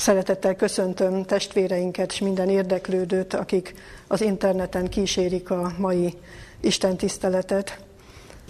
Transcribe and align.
Szeretettel 0.00 0.56
köszöntöm 0.56 1.24
testvéreinket 1.24 2.12
és 2.12 2.18
minden 2.18 2.48
érdeklődőt, 2.48 3.34
akik 3.34 3.74
az 4.06 4.20
interneten 4.20 4.88
kísérik 4.88 5.50
a 5.50 5.72
mai 5.78 6.14
Isten 6.60 6.96
tiszteletet. 6.96 7.78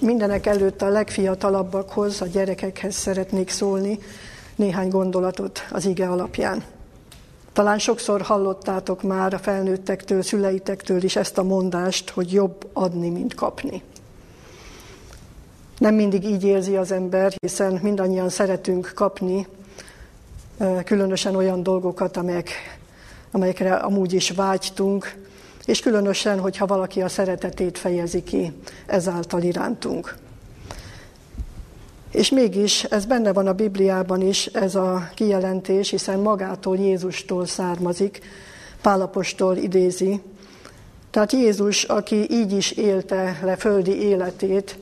Mindenek 0.00 0.46
előtt 0.46 0.82
a 0.82 0.88
legfiatalabbakhoz, 0.88 2.20
a 2.20 2.26
gyerekekhez 2.26 2.94
szeretnék 2.94 3.48
szólni 3.48 3.98
néhány 4.56 4.88
gondolatot 4.88 5.66
az 5.70 5.84
ige 5.84 6.08
alapján. 6.08 6.64
Talán 7.52 7.78
sokszor 7.78 8.20
hallottátok 8.20 9.02
már 9.02 9.34
a 9.34 9.38
felnőttektől, 9.38 10.22
szüleitektől 10.22 11.02
is 11.02 11.16
ezt 11.16 11.38
a 11.38 11.42
mondást, 11.42 12.10
hogy 12.10 12.32
jobb 12.32 12.68
adni, 12.72 13.08
mint 13.08 13.34
kapni. 13.34 13.82
Nem 15.78 15.94
mindig 15.94 16.24
így 16.24 16.44
érzi 16.44 16.76
az 16.76 16.92
ember, 16.92 17.32
hiszen 17.40 17.78
mindannyian 17.82 18.28
szeretünk 18.28 18.92
kapni, 18.94 19.46
különösen 20.84 21.34
olyan 21.34 21.62
dolgokat, 21.62 22.16
amelyek, 22.16 22.50
amelyekre 23.30 23.74
amúgy 23.74 24.12
is 24.12 24.30
vágytunk, 24.30 25.14
és 25.64 25.80
különösen, 25.80 26.40
hogyha 26.40 26.66
valaki 26.66 27.02
a 27.02 27.08
szeretetét 27.08 27.78
fejezi 27.78 28.22
ki 28.22 28.52
ezáltal 28.86 29.42
irántunk. 29.42 30.14
És 32.10 32.30
mégis 32.30 32.84
ez 32.84 33.04
benne 33.04 33.32
van 33.32 33.46
a 33.46 33.52
Bibliában 33.52 34.20
is, 34.20 34.46
ez 34.46 34.74
a 34.74 35.10
kijelentés, 35.14 35.90
hiszen 35.90 36.18
magától 36.18 36.76
Jézustól 36.76 37.46
származik, 37.46 38.20
Pálapostól 38.82 39.56
idézi. 39.56 40.20
Tehát 41.10 41.32
Jézus, 41.32 41.84
aki 41.84 42.26
így 42.30 42.52
is 42.52 42.70
élte 42.70 43.38
le 43.42 43.56
földi 43.56 44.02
életét, 44.02 44.78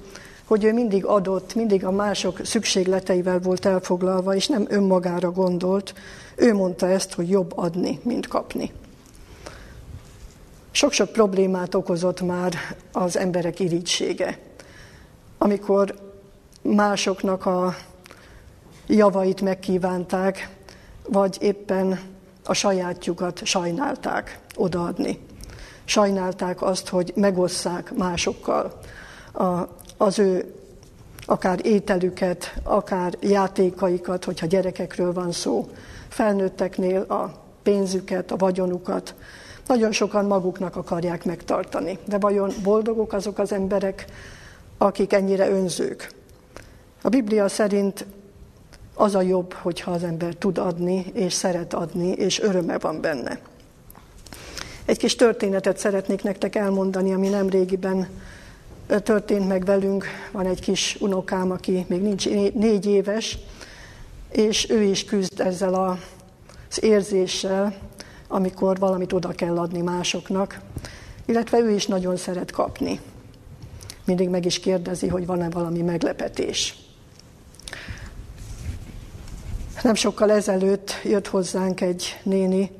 hogy 0.48 0.64
ő 0.64 0.72
mindig 0.72 1.04
adott, 1.04 1.54
mindig 1.54 1.84
a 1.84 1.90
mások 1.90 2.40
szükségleteivel 2.42 3.38
volt 3.38 3.66
elfoglalva, 3.66 4.34
és 4.34 4.46
nem 4.46 4.64
önmagára 4.68 5.30
gondolt. 5.30 5.94
Ő 6.36 6.54
mondta 6.54 6.88
ezt, 6.88 7.14
hogy 7.14 7.28
jobb 7.28 7.52
adni, 7.56 8.00
mint 8.02 8.26
kapni. 8.26 8.72
Sok-sok 10.70 11.12
problémát 11.12 11.74
okozott 11.74 12.20
már 12.20 12.54
az 12.92 13.16
emberek 13.16 13.60
irítsége. 13.60 14.38
Amikor 15.38 15.94
másoknak 16.62 17.46
a 17.46 17.74
javait 18.86 19.40
megkívánták, 19.40 20.48
vagy 21.08 21.36
éppen 21.40 22.00
a 22.44 22.52
sajátjukat 22.52 23.44
sajnálták 23.44 24.38
odaadni. 24.56 25.18
Sajnálták 25.84 26.62
azt, 26.62 26.88
hogy 26.88 27.12
megosszák 27.14 27.92
másokkal 27.96 28.78
a, 29.32 29.68
az 29.98 30.18
ő 30.18 30.54
akár 31.26 31.66
ételüket, 31.66 32.54
akár 32.62 33.16
játékaikat, 33.20 34.24
hogyha 34.24 34.46
gyerekekről 34.46 35.12
van 35.12 35.32
szó, 35.32 35.68
felnőtteknél 36.08 37.00
a 37.00 37.32
pénzüket, 37.62 38.30
a 38.30 38.36
vagyonukat. 38.36 39.14
Nagyon 39.66 39.92
sokan 39.92 40.24
maguknak 40.24 40.76
akarják 40.76 41.24
megtartani. 41.24 41.98
De 42.04 42.18
vajon 42.18 42.52
boldogok 42.62 43.12
azok 43.12 43.38
az 43.38 43.52
emberek, 43.52 44.04
akik 44.78 45.12
ennyire 45.12 45.50
önzők? 45.50 46.10
A 47.02 47.08
Biblia 47.08 47.48
szerint 47.48 48.06
az 48.94 49.14
a 49.14 49.22
jobb, 49.22 49.52
hogyha 49.52 49.90
az 49.90 50.02
ember 50.04 50.34
tud 50.34 50.58
adni, 50.58 51.06
és 51.12 51.32
szeret 51.32 51.74
adni, 51.74 52.08
és 52.08 52.40
öröme 52.40 52.78
van 52.78 53.00
benne. 53.00 53.38
Egy 54.84 54.98
kis 54.98 55.16
történetet 55.16 55.78
szeretnék 55.78 56.22
nektek 56.22 56.54
elmondani, 56.54 57.12
ami 57.12 57.28
nem 57.28 57.48
régiben 57.48 58.08
történt 58.88 59.48
meg 59.48 59.64
velünk. 59.64 60.04
Van 60.32 60.46
egy 60.46 60.60
kis 60.60 60.96
unokám, 61.00 61.50
aki 61.50 61.84
még 61.88 62.02
nincs 62.02 62.28
négy 62.54 62.86
éves, 62.86 63.38
és 64.30 64.70
ő 64.70 64.82
is 64.82 65.04
küzd 65.04 65.40
ezzel 65.40 65.74
az 65.74 66.82
érzéssel, 66.82 67.74
amikor 68.28 68.78
valamit 68.78 69.12
oda 69.12 69.28
kell 69.28 69.58
adni 69.58 69.80
másoknak, 69.80 70.60
illetve 71.26 71.58
ő 71.58 71.70
is 71.70 71.86
nagyon 71.86 72.16
szeret 72.16 72.50
kapni. 72.50 73.00
Mindig 74.04 74.28
meg 74.28 74.44
is 74.44 74.60
kérdezi, 74.60 75.08
hogy 75.08 75.26
van-e 75.26 75.50
valami 75.50 75.82
meglepetés. 75.82 76.76
Nem 79.82 79.94
sokkal 79.94 80.30
ezelőtt 80.30 80.92
jött 81.04 81.26
hozzánk 81.26 81.80
egy 81.80 82.20
néni, 82.22 82.70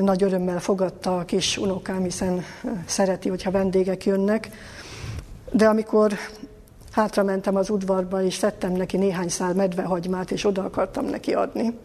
nagy 0.00 0.22
örömmel 0.22 0.60
fogadta 0.60 1.18
a 1.18 1.24
kis 1.24 1.56
unokám, 1.56 2.02
hiszen 2.02 2.44
szereti, 2.86 3.28
hogyha 3.28 3.50
vendégek 3.50 4.04
jönnek. 4.04 4.48
De 5.52 5.68
amikor 5.68 6.12
hátra 6.90 7.22
mentem 7.22 7.56
az 7.56 7.70
udvarba, 7.70 8.22
és 8.22 8.38
tettem 8.38 8.72
neki 8.72 8.96
néhány 8.96 9.28
szál 9.28 9.54
medvehagymát, 9.54 10.30
és 10.30 10.44
oda 10.44 10.64
akartam 10.64 11.04
neki 11.04 11.34
adni, 11.34 11.78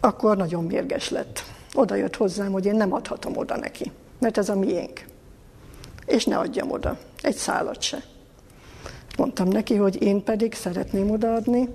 akkor 0.00 0.36
nagyon 0.36 0.64
mérges 0.64 1.10
lett. 1.10 1.44
Oda 1.74 1.94
jött 1.94 2.16
hozzám, 2.16 2.52
hogy 2.52 2.66
én 2.66 2.74
nem 2.74 2.92
adhatom 2.92 3.36
oda 3.36 3.56
neki, 3.56 3.92
mert 4.18 4.38
ez 4.38 4.48
a 4.48 4.56
miénk. 4.56 5.04
És 6.06 6.24
ne 6.24 6.38
adjam 6.38 6.70
oda, 6.70 6.98
egy 7.22 7.36
szálat 7.36 7.82
se. 7.82 8.02
Mondtam 9.16 9.48
neki, 9.48 9.74
hogy 9.74 10.02
én 10.02 10.24
pedig 10.24 10.54
szeretném 10.54 11.10
odaadni, 11.10 11.68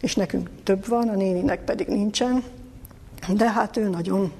és 0.00 0.14
nekünk 0.14 0.50
több 0.62 0.86
van, 0.86 1.08
a 1.08 1.14
néninek 1.14 1.64
pedig 1.64 1.86
nincsen, 1.86 2.44
de 3.28 3.50
hát 3.50 3.76
ő 3.76 3.88
nagyon 3.88 4.32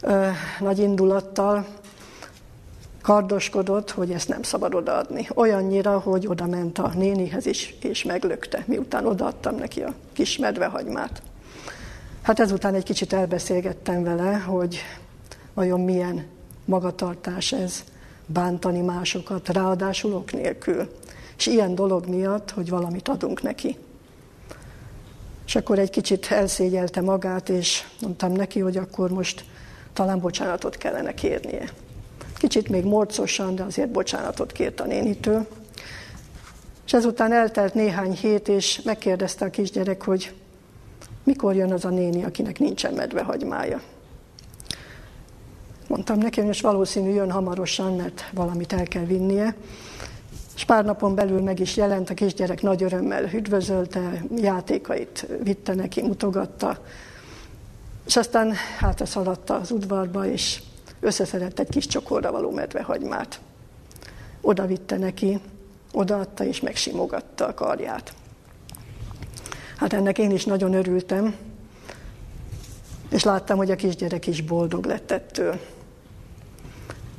ö, 0.00 0.28
nagy 0.60 0.78
indulattal 0.78 1.66
kardoskodott, 3.02 3.90
hogy 3.90 4.10
ezt 4.10 4.28
nem 4.28 4.42
szabad 4.42 4.74
odaadni. 4.74 5.28
Olyannyira, 5.34 5.98
hogy 5.98 6.26
oda 6.26 6.46
ment 6.46 6.78
a 6.78 6.92
nénihez 6.94 7.46
is, 7.46 7.74
és 7.80 8.04
meglökte, 8.04 8.64
miután 8.66 9.06
odaadtam 9.06 9.54
neki 9.54 9.80
a 9.82 9.94
kis 10.12 10.38
medvehagymát. 10.38 11.22
Hát 12.22 12.40
ezután 12.40 12.74
egy 12.74 12.82
kicsit 12.82 13.12
elbeszélgettem 13.12 14.02
vele, 14.02 14.34
hogy 14.34 14.78
vajon 15.54 15.80
milyen 15.80 16.26
magatartás 16.64 17.52
ez, 17.52 17.84
bántani 18.26 18.80
másokat, 18.80 19.48
ráadásul 19.48 20.14
ok 20.14 20.32
nélkül. 20.32 20.92
És 21.36 21.46
ilyen 21.46 21.74
dolog 21.74 22.06
miatt, 22.06 22.50
hogy 22.50 22.68
valamit 22.68 23.08
adunk 23.08 23.42
neki. 23.42 23.76
És 25.46 25.56
akkor 25.56 25.78
egy 25.78 25.90
kicsit 25.90 26.26
elszégyelte 26.30 27.00
magát, 27.00 27.48
és 27.48 27.84
mondtam 28.00 28.32
neki, 28.32 28.60
hogy 28.60 28.76
akkor 28.76 29.10
most 29.10 29.44
talán 29.96 30.20
bocsánatot 30.20 30.76
kellene 30.76 31.14
kérnie. 31.14 31.68
Kicsit 32.38 32.68
még 32.68 32.84
morcosan, 32.84 33.54
de 33.54 33.62
azért 33.62 33.90
bocsánatot 33.90 34.52
kért 34.52 34.80
a 34.80 34.84
nénitől. 34.84 35.46
És 36.86 36.92
ezután 36.92 37.32
eltelt 37.32 37.74
néhány 37.74 38.12
hét, 38.12 38.48
és 38.48 38.80
megkérdezte 38.82 39.44
a 39.44 39.50
kisgyerek, 39.50 40.04
hogy 40.04 40.34
mikor 41.24 41.54
jön 41.54 41.72
az 41.72 41.84
a 41.84 41.88
néni, 41.88 42.24
akinek 42.24 42.58
nincsen 42.58 42.94
medvehagymája. 42.94 43.80
Mondtam 45.88 46.18
neki, 46.18 46.38
hogy 46.38 46.48
most 46.48 46.62
valószínű 46.62 47.10
jön 47.10 47.30
hamarosan, 47.30 47.96
mert 47.96 48.30
valamit 48.34 48.72
el 48.72 48.84
kell 48.84 49.04
vinnie. 49.04 49.56
És 50.54 50.64
pár 50.64 50.84
napon 50.84 51.14
belül 51.14 51.40
meg 51.40 51.60
is 51.60 51.76
jelent, 51.76 52.10
a 52.10 52.14
kisgyerek 52.14 52.62
nagy 52.62 52.82
örömmel 52.82 53.24
üdvözölte, 53.34 54.24
játékait 54.36 55.26
vitte 55.42 55.74
neki, 55.74 56.02
mutogatta. 56.02 56.78
És 58.06 58.16
aztán 58.16 58.52
hátra 58.78 59.06
szaladta 59.06 59.54
az 59.54 59.70
udvarba, 59.70 60.26
és 60.26 60.62
összeszedett 61.00 61.58
egy 61.58 61.68
kis 61.68 61.86
csokorra 61.86 62.32
való 62.32 62.50
medvehagymát. 62.50 63.40
Oda 64.40 64.66
vitte 64.66 64.96
neki, 64.96 65.40
odaadta 65.92 66.44
és 66.44 66.60
megsimogatta 66.60 67.46
a 67.46 67.54
karját. 67.54 68.14
Hát 69.76 69.92
ennek 69.92 70.18
én 70.18 70.30
is 70.30 70.44
nagyon 70.44 70.74
örültem, 70.74 71.36
és 73.10 73.24
láttam, 73.24 73.56
hogy 73.56 73.70
a 73.70 73.76
kisgyerek 73.76 74.26
is 74.26 74.42
boldog 74.42 74.84
lett 74.84 75.10
ettől. 75.10 75.60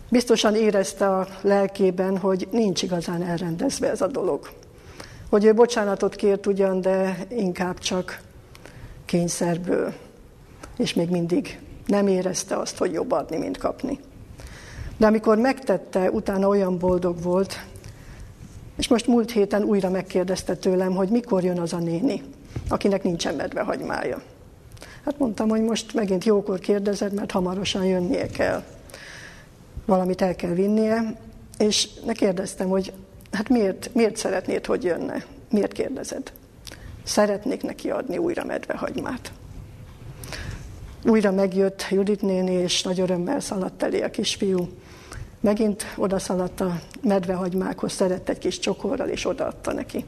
Biztosan 0.09 0.56
érezte 0.56 1.08
a 1.18 1.28
lelkében, 1.42 2.18
hogy 2.18 2.48
nincs 2.52 2.81
igazán 2.81 3.24
elrendezve 3.24 3.90
ez 3.90 4.02
a 4.02 4.08
dolog. 4.08 4.50
Hogy 5.30 5.46
ő 5.46 5.54
bocsánatot 5.54 6.16
kért 6.16 6.46
ugyan, 6.46 6.81
de 6.81 7.25
inkább 7.30 7.78
csak 7.78 8.22
kényszerből. 9.06 9.94
És 10.77 10.94
még 10.94 11.09
mindig 11.09 11.59
nem 11.85 12.07
érezte 12.07 12.57
azt, 12.57 12.77
hogy 12.77 12.91
jobb 12.91 13.12
adni, 13.12 13.38
mint 13.38 13.57
kapni. 13.57 14.00
De 14.97 15.06
amikor 15.06 15.38
megtette, 15.38 16.12
utána 16.12 16.47
olyan 16.47 16.77
boldog 16.77 17.21
volt, 17.21 17.65
és 18.77 18.88
most 18.88 19.07
múlt 19.07 19.31
héten 19.31 19.63
újra 19.63 19.89
megkérdezte 19.89 20.56
tőlem, 20.56 20.95
hogy 20.95 21.09
mikor 21.09 21.44
jön 21.44 21.59
az 21.59 21.74
a 21.74 21.77
néni, 21.77 22.24
akinek 22.69 23.03
nincsen 23.03 23.35
medvehagymája. 23.35 24.21
Hát 25.06 25.19
mondtam, 25.19 25.50
hogy 25.50 25.62
most 25.62 25.94
megint 25.94 26.24
jókor 26.24 26.59
kérdezed, 26.59 27.13
mert 27.13 27.31
hamarosan 27.31 27.85
jönnie 27.85 28.27
kell 28.27 28.63
valamit 29.88 30.21
el 30.21 30.35
kell 30.35 30.53
vinnie, 30.53 31.15
és 31.57 31.89
ne 32.06 32.13
kérdeztem, 32.13 32.69
hogy 32.69 32.94
hát 33.31 33.50
miért, 33.50 33.89
miért 33.94 34.15
szeretnéd, 34.15 34.65
hogy 34.65 34.83
jönne? 34.83 35.25
Miért 35.50 35.71
kérdezed? 35.71 36.31
Szeretnék 37.03 37.63
neki 37.63 37.89
adni 37.89 38.18
újra 38.18 38.45
medvehagymát. 38.45 39.31
Újra 41.07 41.31
megjött 41.31 41.86
Judit 41.89 42.21
néni, 42.21 42.51
és 42.51 42.83
nagy 42.83 43.00
örömmel 43.00 43.39
szaladt 43.39 43.83
elé 43.83 44.01
a 44.01 44.09
kisfiú. 44.09 44.69
Megint 45.39 45.86
odaszaladt 45.95 46.62
a 46.62 46.80
medvehagymákhoz, 47.01 47.92
szerett 47.92 48.30
egy 48.30 48.38
kis 48.38 48.59
csokorral, 48.59 49.07
és 49.07 49.25
odaadta 49.25 49.74
neki. 49.74 50.06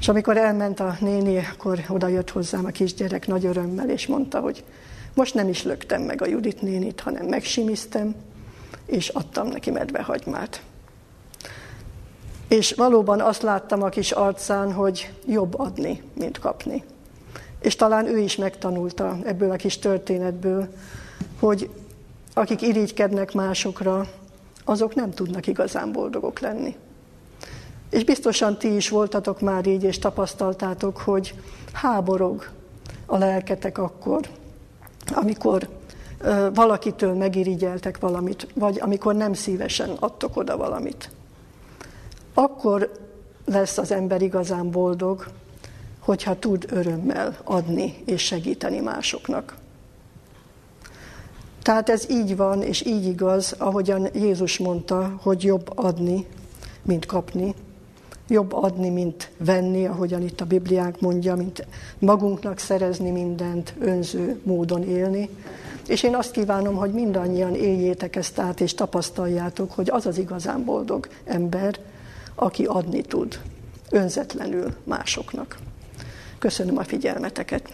És 0.00 0.08
amikor 0.08 0.36
elment 0.36 0.80
a 0.80 0.96
néni, 1.00 1.46
akkor 1.52 1.84
oda 1.88 2.08
jött 2.08 2.30
hozzám 2.30 2.64
a 2.64 2.70
kisgyerek 2.70 3.26
nagy 3.26 3.44
örömmel, 3.44 3.90
és 3.90 4.06
mondta, 4.06 4.40
hogy 4.40 4.64
most 5.14 5.34
nem 5.34 5.48
is 5.48 5.62
löktem 5.62 6.02
meg 6.02 6.22
a 6.22 6.28
Judit 6.28 6.62
nénit, 6.62 7.00
hanem 7.00 7.26
megsimiztem, 7.26 8.14
és 8.86 9.08
adtam 9.08 9.48
neki 9.48 9.70
medvehagymát. 9.70 10.62
És 12.48 12.72
valóban 12.72 13.20
azt 13.20 13.42
láttam 13.42 13.82
a 13.82 13.88
kis 13.88 14.10
arcán, 14.10 14.72
hogy 14.72 15.12
jobb 15.26 15.58
adni, 15.58 16.02
mint 16.14 16.38
kapni. 16.38 16.84
És 17.64 17.76
talán 17.76 18.06
ő 18.06 18.18
is 18.18 18.36
megtanulta 18.36 19.18
ebből 19.24 19.50
a 19.50 19.56
kis 19.56 19.78
történetből, 19.78 20.68
hogy 21.40 21.70
akik 22.34 22.62
irigykednek 22.62 23.32
másokra, 23.32 24.06
azok 24.64 24.94
nem 24.94 25.10
tudnak 25.10 25.46
igazán 25.46 25.92
boldogok 25.92 26.38
lenni. 26.38 26.76
És 27.90 28.04
biztosan 28.04 28.58
ti 28.58 28.74
is 28.74 28.88
voltatok 28.88 29.40
már 29.40 29.66
így, 29.66 29.82
és 29.82 29.98
tapasztaltátok, 29.98 30.96
hogy 30.96 31.34
háborog 31.72 32.48
a 33.06 33.18
lelketek 33.18 33.78
akkor, 33.78 34.28
amikor 35.14 35.68
ö, 36.20 36.48
valakitől 36.54 37.14
megirigyeltek 37.14 37.98
valamit, 37.98 38.46
vagy 38.54 38.78
amikor 38.80 39.14
nem 39.14 39.32
szívesen 39.32 39.90
adtok 39.90 40.36
oda 40.36 40.56
valamit. 40.56 41.10
Akkor 42.34 42.92
lesz 43.44 43.78
az 43.78 43.90
ember 43.90 44.22
igazán 44.22 44.70
boldog, 44.70 45.26
hogyha 46.04 46.38
tud 46.38 46.66
örömmel 46.70 47.36
adni 47.44 47.94
és 48.04 48.22
segíteni 48.22 48.80
másoknak. 48.80 49.56
Tehát 51.62 51.88
ez 51.88 52.10
így 52.10 52.36
van, 52.36 52.62
és 52.62 52.86
így 52.86 53.06
igaz, 53.06 53.54
ahogyan 53.58 54.08
Jézus 54.14 54.58
mondta, 54.58 55.14
hogy 55.22 55.42
jobb 55.42 55.72
adni, 55.74 56.26
mint 56.82 57.06
kapni. 57.06 57.54
Jobb 58.28 58.52
adni, 58.52 58.88
mint 58.88 59.30
venni, 59.38 59.86
ahogyan 59.86 60.22
itt 60.22 60.40
a 60.40 60.44
Bibliánk 60.44 61.00
mondja, 61.00 61.36
mint 61.36 61.66
magunknak 61.98 62.58
szerezni 62.58 63.10
mindent, 63.10 63.74
önző 63.80 64.40
módon 64.42 64.82
élni. 64.82 65.28
És 65.86 66.02
én 66.02 66.14
azt 66.14 66.30
kívánom, 66.30 66.74
hogy 66.74 66.92
mindannyian 66.92 67.54
éljétek 67.54 68.16
ezt 68.16 68.38
át, 68.38 68.60
és 68.60 68.74
tapasztaljátok, 68.74 69.72
hogy 69.72 69.90
az 69.90 70.06
az 70.06 70.18
igazán 70.18 70.64
boldog 70.64 71.08
ember, 71.24 71.78
aki 72.34 72.64
adni 72.64 73.02
tud, 73.02 73.40
önzetlenül 73.90 74.74
másoknak. 74.84 75.56
Köszönöm 76.44 76.78
a 76.78 76.84
figyelmeteket! 76.84 77.68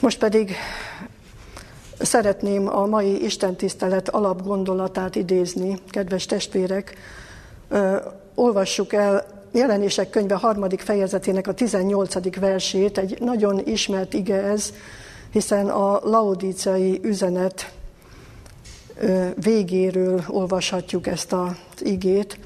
Most 0.00 0.18
pedig 0.18 0.54
szeretném 1.98 2.68
a 2.68 2.86
mai 2.86 3.24
istentisztelet 3.24 4.08
alapgondolatát 4.08 5.14
idézni, 5.16 5.78
kedves 5.90 6.26
testvérek. 6.26 6.96
Olvassuk 8.34 8.92
el 8.92 9.26
jelenések 9.52 10.10
könyve 10.10 10.34
harmadik 10.34 10.80
fejezetének 10.80 11.46
a 11.46 11.54
18. 11.54 12.38
versét, 12.38 12.98
egy 12.98 13.20
nagyon 13.20 13.66
ismert 13.66 14.14
ige 14.14 14.42
ez, 14.42 14.72
hiszen 15.30 15.68
a 15.68 16.00
laodíciai 16.02 17.00
üzenet 17.02 17.72
végéről 19.34 20.24
olvashatjuk 20.28 21.06
ezt 21.06 21.32
az 21.32 21.52
igét. 21.80 22.38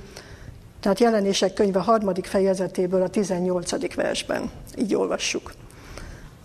Tehát 0.85 1.01
jelenések 1.01 1.55
könyve 1.55 1.81
harmadik 1.81 2.25
fejezetéből 2.25 3.03
a 3.03 3.09
18. 3.09 3.95
versben. 3.95 4.51
Így 4.79 4.95
olvassuk. 4.95 5.53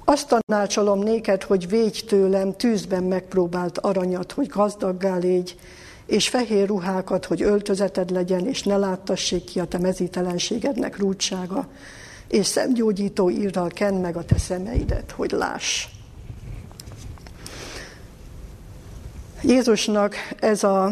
Azt 0.05 0.35
tanácsolom 0.45 0.99
néked, 0.99 1.43
hogy 1.43 1.69
védj 1.69 2.05
tőlem 2.05 2.55
tűzben 2.55 3.03
megpróbált 3.03 3.77
aranyat, 3.77 4.31
hogy 4.31 4.47
gazdaggá 4.47 5.17
légy, 5.17 5.59
és 6.05 6.29
fehér 6.29 6.67
ruhákat, 6.67 7.25
hogy 7.25 7.41
öltözeted 7.41 8.09
legyen, 8.09 8.47
és 8.47 8.63
ne 8.63 8.77
láttassék 8.77 9.43
ki 9.43 9.59
a 9.59 9.65
te 9.65 9.77
mezítelenségednek 9.77 10.97
rúdsága, 10.97 11.67
és 12.27 12.45
szemgyógyító 12.45 13.29
írral 13.29 13.69
ken 13.69 13.93
meg 13.93 14.17
a 14.17 14.25
te 14.25 14.37
szemeidet, 14.37 15.11
hogy 15.11 15.31
láss. 15.31 15.87
Jézusnak 19.43 20.15
ez 20.39 20.63
a 20.63 20.91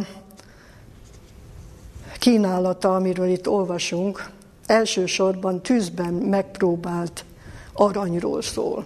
kínálata, 2.28 2.96
amiről 2.96 3.28
itt 3.28 3.48
olvasunk, 3.48 4.30
elsősorban 4.66 5.62
tűzben 5.62 6.14
megpróbált 6.14 7.26
aranyról 7.74 8.42
szól. 8.42 8.86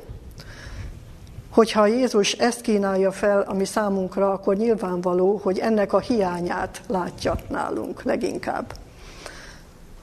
Hogyha 1.50 1.88
Jézus 1.88 2.32
ezt 2.32 2.62
kínálja 2.62 3.12
fel, 3.12 3.42
ami 3.42 3.66
számunkra, 3.66 4.32
akkor 4.32 4.56
nyilvánvaló, 4.56 5.40
hogy 5.44 5.60
ennek 5.60 5.94
a 5.94 6.00
hiányát 6.00 6.82
látja 6.88 7.36
nálunk 7.50 8.04
leginkább. 8.04 8.74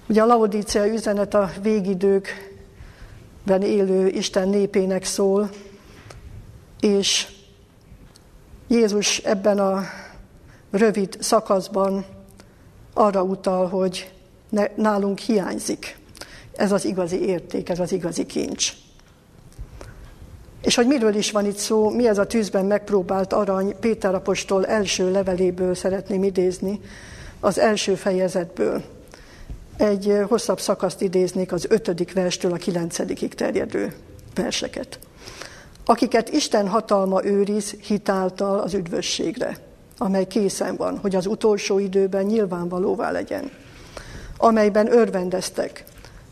Ugye 0.08 0.22
a 0.22 0.26
Laodícia 0.26 0.86
üzenet 0.86 1.34
a 1.34 1.50
végidőkben 1.62 3.62
élő 3.62 4.08
Isten 4.08 4.48
népének 4.48 5.04
szól, 5.04 5.48
és 6.80 7.28
Jézus 8.68 9.18
ebben 9.18 9.58
a 9.58 9.82
rövid 10.70 11.16
szakaszban 11.20 12.16
arra 12.92 13.22
utal, 13.22 13.68
hogy 13.68 14.12
nálunk 14.74 15.18
hiányzik 15.18 15.96
ez 16.58 16.72
az 16.72 16.84
igazi 16.84 17.26
érték, 17.26 17.68
ez 17.68 17.78
az 17.78 17.92
igazi 17.92 18.26
kincs. 18.26 18.72
És 20.62 20.74
hogy 20.74 20.86
miről 20.86 21.14
is 21.14 21.30
van 21.30 21.46
itt 21.46 21.56
szó, 21.56 21.90
mi 21.90 22.08
ez 22.08 22.18
a 22.18 22.26
tűzben 22.26 22.64
megpróbált 22.64 23.32
arany, 23.32 23.76
Péter 23.80 24.14
apostol 24.14 24.66
első 24.66 25.10
leveléből 25.10 25.74
szeretném 25.74 26.24
idézni, 26.24 26.80
az 27.40 27.58
első 27.58 27.94
fejezetből. 27.94 28.82
Egy 29.76 30.16
hosszabb 30.28 30.60
szakaszt 30.60 31.02
idéznék 31.02 31.52
az 31.52 31.66
ötödik 31.68 32.12
verstől 32.12 32.52
a 32.52 32.56
kilencedikig 32.56 33.34
terjedő 33.34 33.94
verseket. 34.34 34.98
Akiket 35.84 36.28
Isten 36.28 36.68
hatalma 36.68 37.24
őriz 37.24 37.70
hitáltal 37.70 38.58
az 38.58 38.74
üdvösségre, 38.74 39.56
amely 39.98 40.26
készen 40.26 40.76
van, 40.76 40.98
hogy 40.98 41.16
az 41.16 41.26
utolsó 41.26 41.78
időben 41.78 42.24
nyilvánvalóvá 42.24 43.10
legyen, 43.10 43.50
amelyben 44.36 44.92
örvendeztek, 44.92 45.84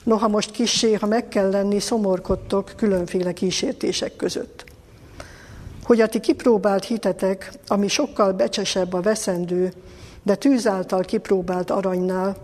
Noha 0.07 0.29
most 0.29 0.51
kissé, 0.51 0.95
ha 0.95 1.07
meg 1.07 1.29
kell 1.29 1.51
lenni, 1.51 1.81
szomorkodtok 1.81 2.73
különféle 2.77 3.33
kísértések 3.33 4.17
között. 4.17 4.65
Hogy 5.85 6.01
a 6.01 6.09
ti 6.09 6.21
kipróbált 6.21 6.85
hitetek, 6.85 7.53
ami 7.67 7.89
sokkal 7.89 8.33
becsesebb 8.33 8.93
a 8.93 9.01
veszendő, 9.01 9.73
de 10.23 10.35
tűz 10.35 10.67
által 10.67 11.01
kipróbált 11.01 11.71
aranynál, 11.71 12.37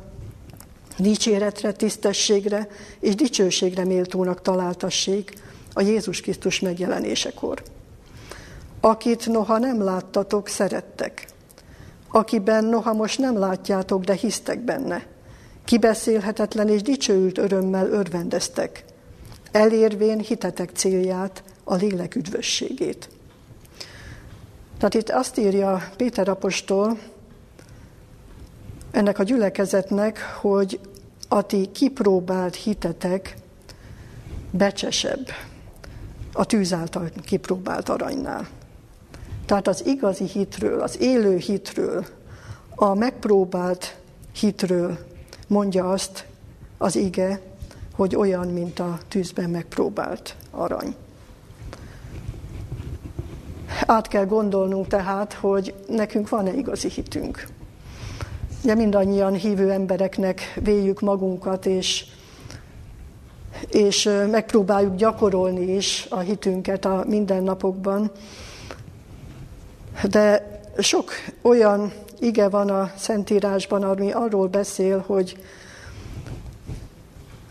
dicséretre, 0.99 1.73
tisztességre 1.73 2.69
és 3.01 3.15
dicsőségre 3.15 3.85
méltónak 3.85 4.43
találtassék 4.43 5.35
a 5.73 5.81
Jézus 5.81 6.21
Krisztus 6.21 6.61
megjelenésekor. 6.61 7.63
Akit 8.85 9.27
noha 9.27 9.59
nem 9.59 9.83
láttatok, 9.83 10.49
szerettek. 10.49 11.27
Akiben 12.11 12.65
noha 12.65 12.93
most 12.93 13.19
nem 13.19 13.39
látjátok, 13.39 14.05
de 14.05 14.15
hisztek 14.15 14.59
benne– 14.59 15.07
Kibeszélhetetlen 15.65 16.69
és 16.69 16.83
dicsőült 16.83 17.39
örömmel 17.39 17.89
örvendeztek, 17.89 18.85
elérvén 19.53 20.19
hitetek 20.19 20.71
célját, 20.75 21.43
a 21.65 21.75
lélek 21.75 22.15
üdvösségét. 22.15 23.09
Tehát 24.79 24.95
itt 24.95 25.11
azt 25.11 25.39
írja 25.39 25.89
Péter 25.97 26.29
apostol 26.29 26.99
ennek 28.91 29.19
a 29.19 29.23
gyülekezetnek, 29.23 30.23
hogy 30.41 30.81
a 31.29 31.43
ti 31.43 31.69
kipróbált 31.73 32.55
hitetek 32.55 33.37
becsesebb 34.51 35.29
a 36.33 36.45
tűz 36.45 36.73
által 36.73 37.11
kipróbált 37.25 37.89
aranynál. 37.89 38.49
Tehát 39.53 39.69
az 39.69 39.87
igazi 39.87 40.25
hitről, 40.25 40.81
az 40.81 41.01
élő 41.01 41.37
hitről, 41.37 42.07
a 42.75 42.95
megpróbált 42.95 43.97
hitről 44.33 44.99
mondja 45.47 45.91
azt 45.91 46.27
az 46.79 46.97
ige, 46.97 47.41
hogy 47.95 48.17
olyan, 48.17 48.49
mint 48.49 48.79
a 48.79 48.99
tűzben 49.09 49.51
megpróbált 49.51 50.37
arany. 50.51 50.95
Át 53.87 54.09
kell 54.09 54.27
gondolnunk 54.27 54.87
tehát, 54.87 55.33
hogy 55.33 55.75
nekünk 55.89 56.29
van-e 56.29 56.53
igazi 56.53 56.89
hitünk. 56.89 57.47
Ugye 58.63 58.75
mindannyian 58.75 59.33
hívő 59.33 59.71
embereknek 59.71 60.61
véljük 60.63 61.01
magunkat, 61.01 61.67
és, 61.67 62.05
és 63.69 64.11
megpróbáljuk 64.31 64.97
gyakorolni 64.97 65.75
is 65.75 66.07
a 66.11 66.19
hitünket 66.19 66.85
a 66.85 67.05
mindennapokban. 67.07 68.11
De 70.09 70.61
sok 70.79 71.11
olyan 71.43 71.93
ige 72.19 72.49
van 72.49 72.71
a 72.71 72.93
Szentírásban, 72.97 73.83
ami 73.83 74.13
arról 74.13 74.49
beszél, 74.49 75.05
hogy 75.07 75.37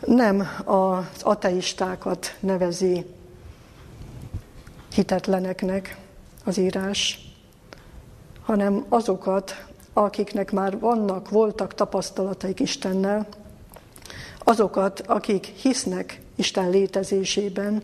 nem 0.06 0.48
az 0.66 1.22
ateistákat 1.24 2.36
nevezi 2.40 3.06
hitetleneknek 4.94 5.98
az 6.46 6.58
írás, 6.58 7.20
hanem 8.42 8.86
azokat, 8.90 9.66
akiknek 9.94 10.52
már 10.52 10.80
vannak, 10.80 11.30
voltak 11.30 11.74
tapasztalataik 11.74 12.60
Istennel, 12.60 13.28
azokat, 14.40 15.00
akik 15.00 15.46
hisznek 15.46 16.22
Isten 16.36 16.70
létezésében, 16.70 17.82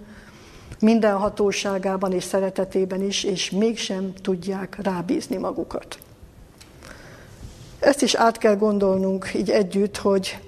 minden 0.80 1.18
hatóságában 1.18 2.12
és 2.12 2.24
szeretetében 2.24 3.02
is, 3.02 3.24
és 3.24 3.52
mégsem 3.52 4.14
tudják 4.22 4.78
rábízni 4.82 5.38
magukat. 5.38 5.98
Ezt 7.80 8.02
is 8.02 8.16
át 8.16 8.38
kell 8.38 8.56
gondolnunk 8.56 9.32
így 9.36 9.50
együtt, 9.50 9.98
hogy 9.98 10.40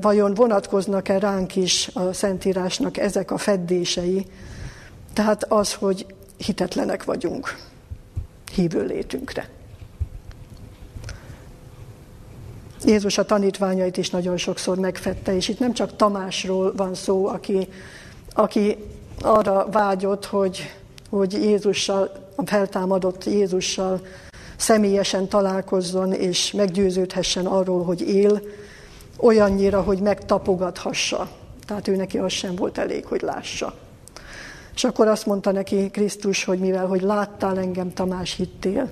vajon 0.00 0.34
vonatkoznak-e 0.34 1.18
ránk 1.18 1.56
is 1.56 1.90
a 1.94 2.12
Szentírásnak 2.12 2.96
ezek 2.96 3.30
a 3.30 3.38
feddései, 3.38 4.26
tehát 5.12 5.44
az, 5.44 5.74
hogy 5.74 6.06
hitetlenek 6.36 7.04
vagyunk 7.04 7.56
hívő 8.54 8.84
létünkre. 8.84 9.48
Jézus 12.84 13.18
a 13.18 13.24
tanítványait 13.24 13.96
is 13.96 14.10
nagyon 14.10 14.36
sokszor 14.36 14.78
megfette, 14.78 15.36
és 15.36 15.48
itt 15.48 15.58
nem 15.58 15.72
csak 15.72 15.96
Tamásról 15.96 16.72
van 16.76 16.94
szó, 16.94 17.26
aki, 17.26 17.68
aki 18.32 18.76
arra 19.20 19.68
vágyott, 19.70 20.26
hogy, 20.26 20.74
hogy 21.10 21.32
Jézussal, 21.32 22.10
a 22.36 22.46
feltámadott 22.46 23.24
Jézussal 23.24 24.00
személyesen 24.56 25.28
találkozzon, 25.28 26.12
és 26.12 26.52
meggyőződhessen 26.52 27.46
arról, 27.46 27.84
hogy 27.84 28.00
él, 28.00 28.40
olyannyira, 29.20 29.82
hogy 29.82 30.00
megtapogathassa. 30.00 31.28
Tehát 31.66 31.88
ő 31.88 31.96
neki 31.96 32.18
az 32.18 32.32
sem 32.32 32.54
volt 32.54 32.78
elég, 32.78 33.04
hogy 33.04 33.20
lássa. 33.20 33.74
És 34.74 34.84
akkor 34.84 35.06
azt 35.06 35.26
mondta 35.26 35.52
neki 35.52 35.90
Krisztus, 35.90 36.44
hogy 36.44 36.58
mivel, 36.58 36.86
hogy 36.86 37.02
láttál 37.02 37.58
engem, 37.58 37.92
Tamás, 37.92 38.34
hittél. 38.34 38.90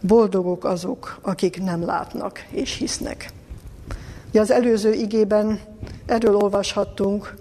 Boldogok 0.00 0.64
azok, 0.64 1.18
akik 1.22 1.62
nem 1.62 1.84
látnak 1.84 2.46
és 2.50 2.76
hisznek. 2.76 3.32
Ja, 4.32 4.40
az 4.40 4.50
előző 4.50 4.92
igében 4.92 5.60
erről 6.06 6.36
olvashattunk, 6.36 7.34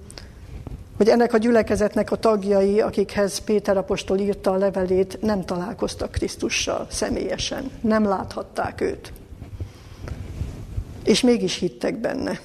hogy 0.97 1.09
ennek 1.09 1.33
a 1.33 1.38
gyülekezetnek 1.38 2.12
a 2.12 2.15
tagjai, 2.15 2.81
akikhez 2.81 3.38
Péter 3.38 3.77
apostol 3.77 4.17
írta 4.17 4.51
a 4.51 4.57
levelét, 4.57 5.21
nem 5.21 5.45
találkoztak 5.45 6.12
Krisztussal 6.12 6.88
személyesen, 6.89 7.71
nem 7.81 8.03
láthatták 8.03 8.81
őt. 8.81 9.13
És 11.03 11.21
mégis 11.21 11.57
hittek 11.57 11.97
benne. 12.00 12.39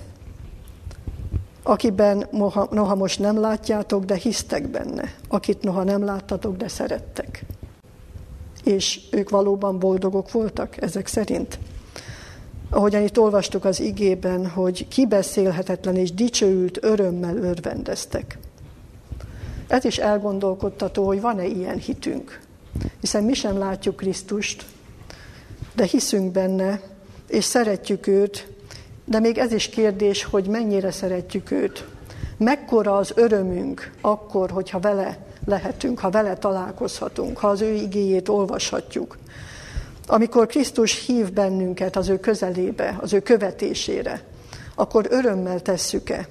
Akiben 1.63 2.27
noha, 2.31 2.69
noha 2.71 2.95
most 2.95 3.19
nem 3.19 3.41
látjátok, 3.41 4.05
de 4.05 4.15
hisztek 4.15 4.69
benne. 4.69 5.13
Akit 5.29 5.63
noha 5.63 5.83
nem 5.83 6.05
láttatok, 6.05 6.57
de 6.57 6.69
szerettek. 6.69 7.45
És 8.65 9.01
ők 9.11 9.31
valóban 9.31 9.79
boldogok 9.79 10.33
voltak 10.33 10.83
ezek 10.83 11.07
szerint. 11.07 11.59
Ahogyan 12.71 13.03
itt 13.03 13.19
olvastuk 13.19 13.65
az 13.65 13.81
igében, 13.81 14.47
hogy 14.47 14.89
kibeszélhetetlen 14.89 15.97
és 15.97 16.13
dicsőült 16.13 16.85
örömmel 16.85 17.37
örvendeztek. 17.37 18.39
Ez 19.69 19.85
is 19.85 19.99
elgondolkodtató, 19.99 21.07
hogy 21.07 21.21
van-e 21.21 21.47
ilyen 21.47 21.79
hitünk. 21.79 22.41
Hiszen 23.01 23.25
mi 23.25 23.35
sem 23.35 23.59
látjuk 23.59 23.97
Krisztust, 23.97 24.65
de 25.75 25.85
hiszünk 25.85 26.33
benne, 26.33 26.81
és 27.29 27.45
szeretjük 27.45 28.07
őt, 28.07 28.49
de 29.05 29.21
még 29.21 29.39
ez 29.39 29.53
is 29.53 29.69
kérdés, 29.69 30.25
hogy 30.25 30.47
mennyire 30.47 30.91
szeretjük 30.91 31.51
őt. 31.51 31.85
Mekkora 32.37 32.97
az 32.97 33.13
örömünk 33.15 33.93
akkor, 34.01 34.51
hogyha 34.51 34.81
vele 34.81 35.19
lehetünk, 35.45 35.99
ha 35.99 36.11
vele 36.11 36.37
találkozhatunk, 36.37 37.39
ha 37.39 37.49
az 37.49 37.61
ő 37.61 37.73
igéjét 37.73 38.29
olvashatjuk. 38.29 39.17
Amikor 40.11 40.47
Krisztus 40.47 41.07
hív 41.07 41.33
bennünket 41.33 41.97
az 41.97 42.09
ő 42.09 42.21
közelébe, 42.21 42.99
az 43.01 43.13
ő 43.13 43.21
követésére, 43.21 44.23
akkor 44.75 45.07
örömmel 45.11 45.61
tesszük-e? 45.61 46.29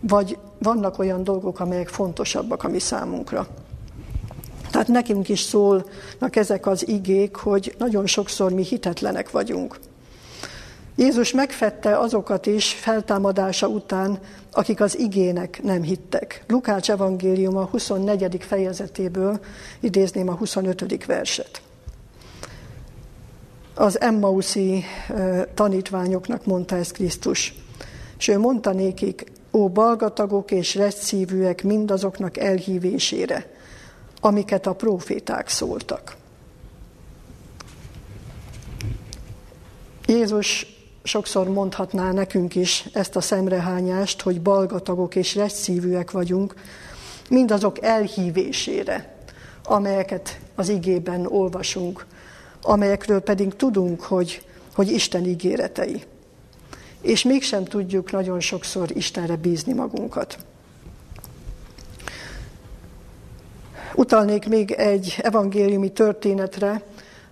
Vagy 0.00 0.38
vannak 0.58 0.98
olyan 0.98 1.24
dolgok, 1.24 1.60
amelyek 1.60 1.88
fontosabbak 1.88 2.64
a 2.64 2.68
mi 2.68 2.78
számunkra? 2.78 3.46
Tehát 4.70 4.88
nekünk 4.88 5.28
is 5.28 5.40
szólnak 5.40 6.36
ezek 6.36 6.66
az 6.66 6.88
igék, 6.88 7.36
hogy 7.36 7.74
nagyon 7.78 8.06
sokszor 8.06 8.52
mi 8.52 8.62
hitetlenek 8.62 9.30
vagyunk. 9.30 9.78
Jézus 10.96 11.32
megfette 11.32 11.98
azokat 11.98 12.46
is 12.46 12.72
feltámadása 12.72 13.66
után, 13.66 14.18
akik 14.52 14.80
az 14.80 14.98
igének 14.98 15.62
nem 15.62 15.82
hittek. 15.82 16.44
Lukács 16.48 16.90
evangélium 16.90 17.56
a 17.56 17.64
24. 17.64 18.36
fejezetéből 18.40 19.40
idézném 19.80 20.28
a 20.28 20.34
25. 20.34 21.06
verset. 21.06 21.60
Az 23.78 24.00
Emmauszi 24.00 24.84
tanítványoknak 25.54 26.46
mondta 26.46 26.76
ezt 26.76 26.92
Krisztus, 26.92 27.54
és 28.18 28.28
ő 28.28 28.38
mondta 28.38 28.72
nékik, 28.72 29.32
ó 29.52 29.68
balgatagok 29.68 30.50
és 30.50 30.74
reszívűek 30.74 31.62
mindazoknak 31.62 32.36
elhívésére, 32.36 33.50
amiket 34.20 34.66
a 34.66 34.74
proféták 34.74 35.48
szóltak. 35.48 36.16
Jézus 40.06 40.66
sokszor 41.02 41.48
mondhatná 41.48 42.12
nekünk 42.12 42.54
is 42.54 42.88
ezt 42.92 43.16
a 43.16 43.20
szemrehányást, 43.20 44.22
hogy 44.22 44.42
balgatagok 44.42 45.14
és 45.14 45.34
reszívűek 45.34 46.10
vagyunk, 46.10 46.54
mindazok 47.30 47.82
elhívésére, 47.82 49.16
amelyeket 49.64 50.40
az 50.54 50.68
igében 50.68 51.26
olvasunk, 51.26 52.06
amelyekről 52.66 53.20
pedig 53.20 53.54
tudunk, 53.54 54.00
hogy, 54.02 54.46
hogy 54.74 54.90
Isten 54.90 55.24
ígéretei. 55.24 56.02
És 57.00 57.22
mégsem 57.22 57.64
tudjuk 57.64 58.12
nagyon 58.12 58.40
sokszor 58.40 58.90
Istenre 58.90 59.36
bízni 59.36 59.72
magunkat. 59.72 60.38
Utalnék 63.94 64.48
még 64.48 64.70
egy 64.70 65.18
evangéliumi 65.22 65.92
történetre, 65.92 66.82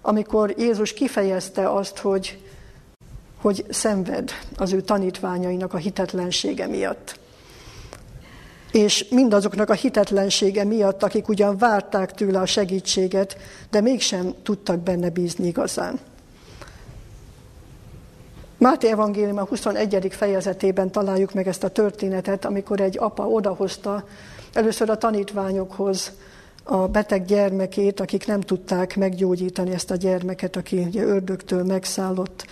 amikor 0.03 0.55
Jézus 0.59 0.93
kifejezte 0.93 1.71
azt, 1.71 1.99
hogy 1.99 2.39
hogy 3.45 3.65
szenved 3.69 4.31
az 4.57 4.73
ő 4.73 4.81
tanítványainak 4.81 5.75
a 5.75 5.77
hitetlensége 5.77 6.67
miatt. 6.67 7.19
És 8.75 9.07
mindazoknak 9.11 9.71
a 9.71 9.75
hitetlensége 9.75 10.65
miatt, 10.65 11.03
akik 11.03 11.29
ugyan 11.29 11.59
várták 11.59 12.13
tőle 12.13 12.41
a 12.41 12.47
segítséget, 12.47 13.37
de 13.71 13.81
mégsem 13.81 14.35
tudtak 14.43 14.79
benne 14.79 15.11
bízni 15.11 15.47
igazán. 15.47 15.99
Máté 18.59 18.91
Evangélium 18.91 19.39
a 19.39 19.45
21. 19.45 20.09
fejezetében 20.11 20.91
találjuk 20.91 21.35
meg 21.35 21.49
ezt 21.49 21.65
a 21.65 21.69
történetet, 21.69 22.45
amikor 22.45 22.81
egy 22.81 22.99
apa 22.99 23.29
odahozta 23.29 24.05
először 24.53 24.91
a 24.91 24.99
tanítványokhoz 24.99 26.13
a 26.63 26.77
beteg 26.77 27.25
gyermekét, 27.25 28.01
akik 28.01 28.27
nem 28.27 28.41
tudták 28.41 28.97
meggyógyítani 28.97 29.73
ezt 29.73 29.91
a 29.91 29.97
gyermeket, 29.97 30.57
aki 30.57 30.79
ugye 30.79 31.03
ördögtől 31.03 31.65
megszállott 31.65 32.47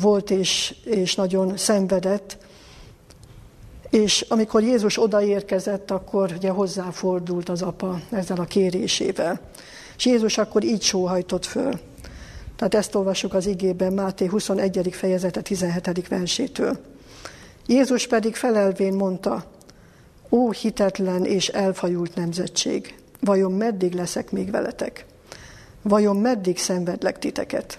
volt 0.00 0.30
és, 0.30 0.74
és 0.84 1.14
nagyon 1.14 1.56
szenvedett. 1.56 2.44
És 3.90 4.24
amikor 4.28 4.62
Jézus 4.62 5.02
odaérkezett, 5.02 5.90
akkor 5.90 6.32
ugye 6.36 6.50
hozzáfordult 6.50 7.48
az 7.48 7.62
apa 7.62 8.00
ezzel 8.10 8.38
a 8.40 8.44
kérésével. 8.44 9.40
És 9.96 10.06
Jézus 10.06 10.38
akkor 10.38 10.64
így 10.64 10.82
sóhajtott 10.82 11.44
föl. 11.44 11.80
Tehát 12.56 12.74
ezt 12.74 12.94
olvassuk 12.94 13.34
az 13.34 13.46
igében 13.46 13.92
Máté 13.92 14.26
21. 14.26 14.88
fejezete 14.92 15.40
17. 15.40 16.08
versétől. 16.08 16.78
Jézus 17.66 18.06
pedig 18.06 18.34
felelvén 18.34 18.94
mondta, 18.94 19.44
Ó 20.30 20.50
hitetlen 20.50 21.24
és 21.24 21.48
elfajult 21.48 22.14
nemzetség, 22.14 22.94
vajon 23.20 23.52
meddig 23.52 23.94
leszek 23.94 24.30
még 24.30 24.50
veletek? 24.50 25.04
Vajon 25.82 26.16
meddig 26.16 26.58
szenvedlek 26.58 27.18
titeket? 27.18 27.78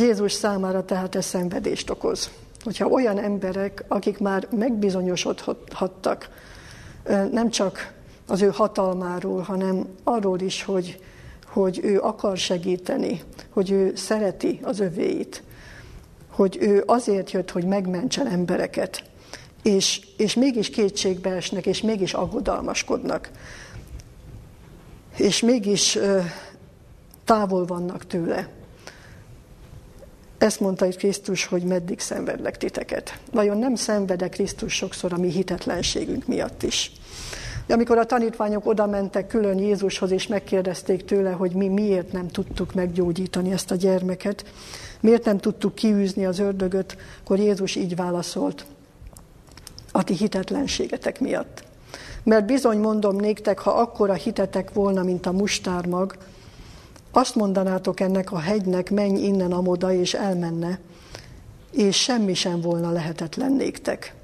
Jézus 0.00 0.32
számára 0.32 0.84
tehát 0.84 1.14
ez 1.14 1.24
szenvedést 1.24 1.90
okoz. 1.90 2.30
Hogyha 2.64 2.86
olyan 2.86 3.18
emberek, 3.18 3.84
akik 3.88 4.18
már 4.18 4.48
megbizonyosodhattak, 4.50 6.28
nem 7.30 7.50
csak 7.50 7.92
az 8.26 8.42
ő 8.42 8.48
hatalmáról, 8.48 9.40
hanem 9.40 9.86
arról 10.04 10.40
is, 10.40 10.62
hogy, 10.62 11.00
hogy 11.46 11.80
ő 11.82 12.00
akar 12.00 12.36
segíteni, 12.36 13.22
hogy 13.50 13.70
ő 13.70 13.92
szereti 13.94 14.60
az 14.62 14.80
övéit, 14.80 15.42
hogy 16.30 16.58
ő 16.60 16.82
azért 16.86 17.30
jött, 17.30 17.50
hogy 17.50 17.64
megmentsen 17.64 18.26
embereket, 18.26 19.02
és, 19.62 20.00
és 20.16 20.34
mégis 20.34 20.70
kétségbe 20.70 21.30
esnek, 21.30 21.66
és 21.66 21.80
mégis 21.80 22.14
aggodalmaskodnak, 22.14 23.30
és 25.16 25.40
mégis 25.40 25.98
távol 27.24 27.64
vannak 27.64 28.06
tőle. 28.06 28.59
Ezt 30.40 30.60
mondta 30.60 30.86
itt 30.86 30.96
Krisztus, 30.96 31.44
hogy 31.44 31.62
meddig 31.62 32.00
szenvedlek 32.00 32.56
titeket. 32.56 33.18
Vajon 33.32 33.58
nem 33.58 33.74
szenvede 33.74 34.28
Krisztus 34.28 34.74
sokszor 34.74 35.12
a 35.12 35.16
mi 35.16 35.30
hitetlenségünk 35.30 36.26
miatt 36.26 36.62
is? 36.62 36.92
Amikor 37.68 37.98
a 37.98 38.06
tanítványok 38.06 38.66
oda 38.66 38.86
mentek 38.86 39.26
külön 39.26 39.58
Jézushoz, 39.58 40.10
és 40.10 40.26
megkérdezték 40.26 41.04
tőle, 41.04 41.30
hogy 41.30 41.52
mi 41.52 41.68
miért 41.68 42.12
nem 42.12 42.28
tudtuk 42.28 42.74
meggyógyítani 42.74 43.52
ezt 43.52 43.70
a 43.70 43.74
gyermeket, 43.74 44.44
miért 45.00 45.24
nem 45.24 45.38
tudtuk 45.38 45.74
kiűzni 45.74 46.26
az 46.26 46.38
ördögöt, 46.38 46.96
akkor 47.22 47.38
Jézus 47.38 47.76
így 47.76 47.96
válaszolt, 47.96 48.64
a 49.92 50.04
ti 50.04 50.14
hitetlenségetek 50.14 51.20
miatt. 51.20 51.64
Mert 52.22 52.46
bizony 52.46 52.78
mondom 52.78 53.16
néktek, 53.16 53.58
ha 53.58 53.70
akkora 53.70 54.14
hitetek 54.14 54.72
volna, 54.72 55.02
mint 55.02 55.26
a 55.26 55.32
mustármag, 55.32 56.16
azt 57.12 57.34
mondanátok 57.34 58.00
ennek 58.00 58.32
a 58.32 58.38
hegynek, 58.38 58.90
menj 58.90 59.20
innen 59.20 59.52
amoda, 59.52 59.92
és 59.92 60.14
elmenne, 60.14 60.78
és 61.72 61.96
semmi 61.96 62.34
sem 62.34 62.60
volna 62.60 62.90
lehetetlen 62.90 63.52
néktek. 63.52 64.14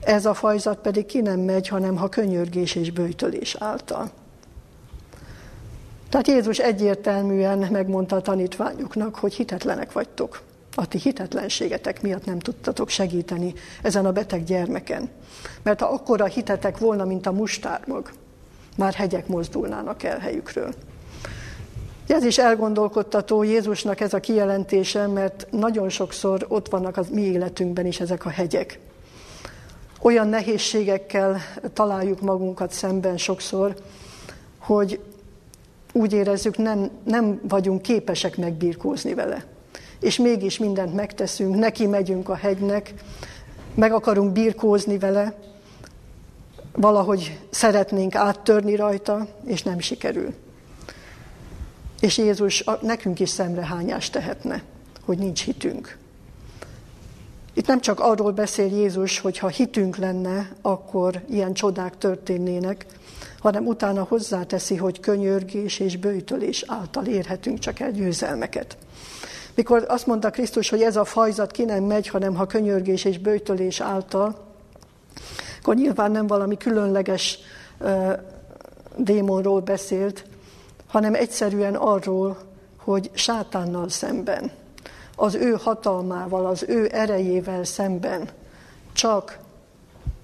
Ez 0.00 0.26
a 0.26 0.34
fajzat 0.34 0.78
pedig 0.78 1.06
ki 1.06 1.20
nem 1.20 1.40
megy, 1.40 1.68
hanem 1.68 1.96
ha 1.96 2.08
könyörgés 2.08 2.74
és 2.74 2.90
bőjtölés 2.90 3.56
által. 3.58 4.10
Tehát 6.08 6.26
Jézus 6.26 6.58
egyértelműen 6.58 7.58
megmondta 7.58 8.16
a 8.16 8.20
tanítványoknak, 8.20 9.14
hogy 9.14 9.34
hitetlenek 9.34 9.92
vagytok. 9.92 10.42
A 10.74 10.88
ti 10.88 10.98
hitetlenségetek 10.98 12.02
miatt 12.02 12.24
nem 12.24 12.38
tudtatok 12.38 12.88
segíteni 12.88 13.54
ezen 13.82 14.06
a 14.06 14.12
beteg 14.12 14.44
gyermeken. 14.44 15.08
Mert 15.62 15.80
ha 15.80 15.86
akkora 15.86 16.24
hitetek 16.24 16.78
volna, 16.78 17.04
mint 17.04 17.26
a 17.26 17.32
mustármag, 17.32 18.10
már 18.76 18.92
hegyek 18.92 19.26
mozdulnának 19.26 20.02
el 20.02 20.18
helyükről. 20.18 20.74
Ez 22.06 22.24
is 22.24 22.38
elgondolkodtató 22.38 23.42
Jézusnak 23.42 24.00
ez 24.00 24.12
a 24.12 24.20
kijelentése, 24.20 25.06
mert 25.06 25.46
nagyon 25.50 25.88
sokszor 25.88 26.46
ott 26.48 26.68
vannak 26.68 26.96
az 26.96 27.08
mi 27.08 27.20
életünkben 27.20 27.86
is 27.86 28.00
ezek 28.00 28.24
a 28.24 28.28
hegyek. 28.28 28.78
Olyan 30.00 30.28
nehézségekkel 30.28 31.40
találjuk 31.72 32.20
magunkat 32.20 32.72
szemben 32.72 33.16
sokszor, 33.16 33.74
hogy 34.58 35.00
úgy 35.92 36.12
érezzük, 36.12 36.56
nem, 36.56 36.90
nem 37.04 37.40
vagyunk 37.48 37.82
képesek 37.82 38.36
megbírkózni 38.36 39.14
vele. 39.14 39.44
És 40.00 40.18
mégis 40.18 40.58
mindent 40.58 40.94
megteszünk, 40.94 41.56
neki 41.56 41.86
megyünk 41.86 42.28
a 42.28 42.34
hegynek, 42.34 42.94
meg 43.74 43.92
akarunk 43.92 44.32
birkózni 44.32 44.98
vele, 44.98 45.34
valahogy 46.72 47.38
szeretnénk 47.50 48.14
áttörni 48.14 48.76
rajta, 48.76 49.26
és 49.44 49.62
nem 49.62 49.78
sikerül. 49.78 50.34
És 52.06 52.18
Jézus 52.18 52.64
nekünk 52.80 53.20
is 53.20 53.28
szemrehányást 53.28 54.12
tehetne, 54.12 54.62
hogy 55.04 55.18
nincs 55.18 55.44
hitünk. 55.44 55.96
Itt 57.54 57.66
nem 57.66 57.80
csak 57.80 58.00
arról 58.00 58.32
beszél 58.32 58.66
Jézus, 58.66 59.18
hogy 59.18 59.38
ha 59.38 59.48
hitünk 59.48 59.96
lenne, 59.96 60.52
akkor 60.62 61.22
ilyen 61.28 61.52
csodák 61.52 61.98
történnének, 61.98 62.86
hanem 63.38 63.66
utána 63.66 64.02
hozzáteszi, 64.02 64.76
hogy 64.76 65.00
könyörgés 65.00 65.78
és 65.78 65.96
bőjtölés 65.96 66.64
által 66.66 67.04
érhetünk 67.06 67.58
csak 67.58 67.80
el 67.80 67.90
győzelmeket. 67.90 68.76
Mikor 69.54 69.84
azt 69.88 70.06
mondta 70.06 70.30
Krisztus, 70.30 70.68
hogy 70.68 70.82
ez 70.82 70.96
a 70.96 71.04
fajzat 71.04 71.50
ki 71.50 71.64
nem 71.64 71.84
megy, 71.84 72.08
hanem 72.08 72.34
ha 72.34 72.46
könyörgés 72.46 73.04
és 73.04 73.18
bőjtölés 73.18 73.80
által, 73.80 74.46
akkor 75.60 75.74
nyilván 75.74 76.10
nem 76.10 76.26
valami 76.26 76.56
különleges 76.56 77.38
uh, 77.78 78.12
démonról 78.96 79.60
beszélt, 79.60 80.24
hanem 80.88 81.14
egyszerűen 81.14 81.74
arról, 81.74 82.38
hogy 82.76 83.10
sátánnal 83.14 83.88
szemben, 83.88 84.50
az 85.16 85.34
ő 85.34 85.56
hatalmával, 85.62 86.46
az 86.46 86.64
ő 86.68 86.88
erejével 86.92 87.64
szemben 87.64 88.28
csak 88.92 89.38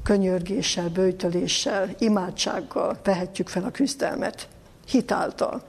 könyörgéssel, 0.03 0.89
bőjtöléssel, 0.89 1.89
imádsággal 1.99 2.99
vehetjük 3.05 3.49
fel 3.49 3.65
a 3.65 3.71
küzdelmet, 3.71 4.49
hitáltal. 4.87 5.63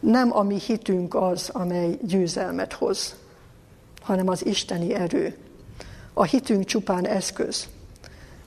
Nem 0.00 0.36
a 0.36 0.42
mi 0.42 0.58
hitünk 0.58 1.14
az, 1.14 1.50
amely 1.52 1.98
győzelmet 2.02 2.72
hoz, 2.72 3.16
hanem 4.02 4.28
az 4.28 4.46
isteni 4.46 4.94
erő. 4.94 5.36
A 6.12 6.24
hitünk 6.24 6.64
csupán 6.64 7.06
eszköz. 7.06 7.66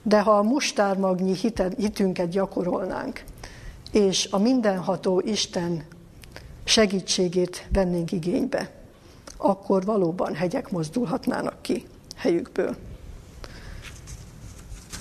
De 0.04 0.22
ha 0.22 0.32
a 0.32 0.44
mustármagnyi 0.44 1.36
hitünket 1.78 2.30
gyakorolnánk, 2.30 3.24
és 3.92 4.28
a 4.32 4.38
mindenható 4.38 5.22
Isten 5.26 5.86
segítségét 6.64 7.68
vennénk 7.74 8.12
igénybe, 8.12 8.72
akkor 9.38 9.86
valóban 9.86 10.36
hegyek 10.36 10.72
mozdulhatnának 10.72 11.62
ki 11.62 11.86
helyükből. 12.16 12.76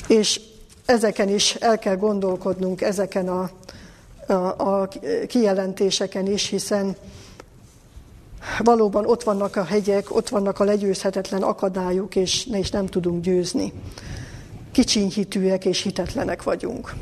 És 0.08 0.40
ezeken 0.84 1.28
is 1.28 1.54
el 1.54 1.78
kell 1.78 1.96
gondolkodnunk, 1.96 2.80
ezeken 2.80 3.28
a, 3.28 3.50
a, 4.26 4.32
a 4.58 4.88
kijelentéseken 5.26 6.26
is, 6.26 6.48
hiszen 6.48 6.96
valóban 8.58 9.06
ott 9.06 9.22
vannak 9.22 9.56
a 9.56 9.64
hegyek, 9.64 10.14
ott 10.14 10.28
vannak 10.28 10.60
a 10.60 10.64
legyőzhetetlen 10.64 11.42
akadályok, 11.42 12.16
és, 12.16 12.46
és 12.46 12.70
nem 12.70 12.86
tudunk 12.86 13.22
győzni. 13.22 13.72
Kicsinyhitűek 14.72 15.64
és 15.64 15.82
hitetlenek 15.82 16.42
vagyunk. 16.42 16.94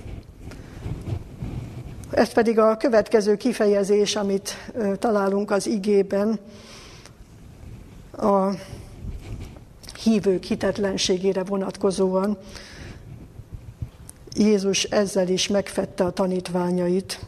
Ez 2.11 2.33
pedig 2.33 2.59
a 2.59 2.77
következő 2.77 3.37
kifejezés, 3.37 4.17
amit 4.17 4.73
találunk 4.99 5.51
az 5.51 5.67
igében, 5.67 6.39
a 8.17 8.51
hívők 10.03 10.45
hitetlenségére 10.45 11.45
vonatkozóan. 11.45 12.39
Jézus 14.35 14.85
ezzel 14.85 15.29
is 15.29 15.49
megfette 15.49 16.05
a 16.05 16.11
tanítványait. 16.11 17.21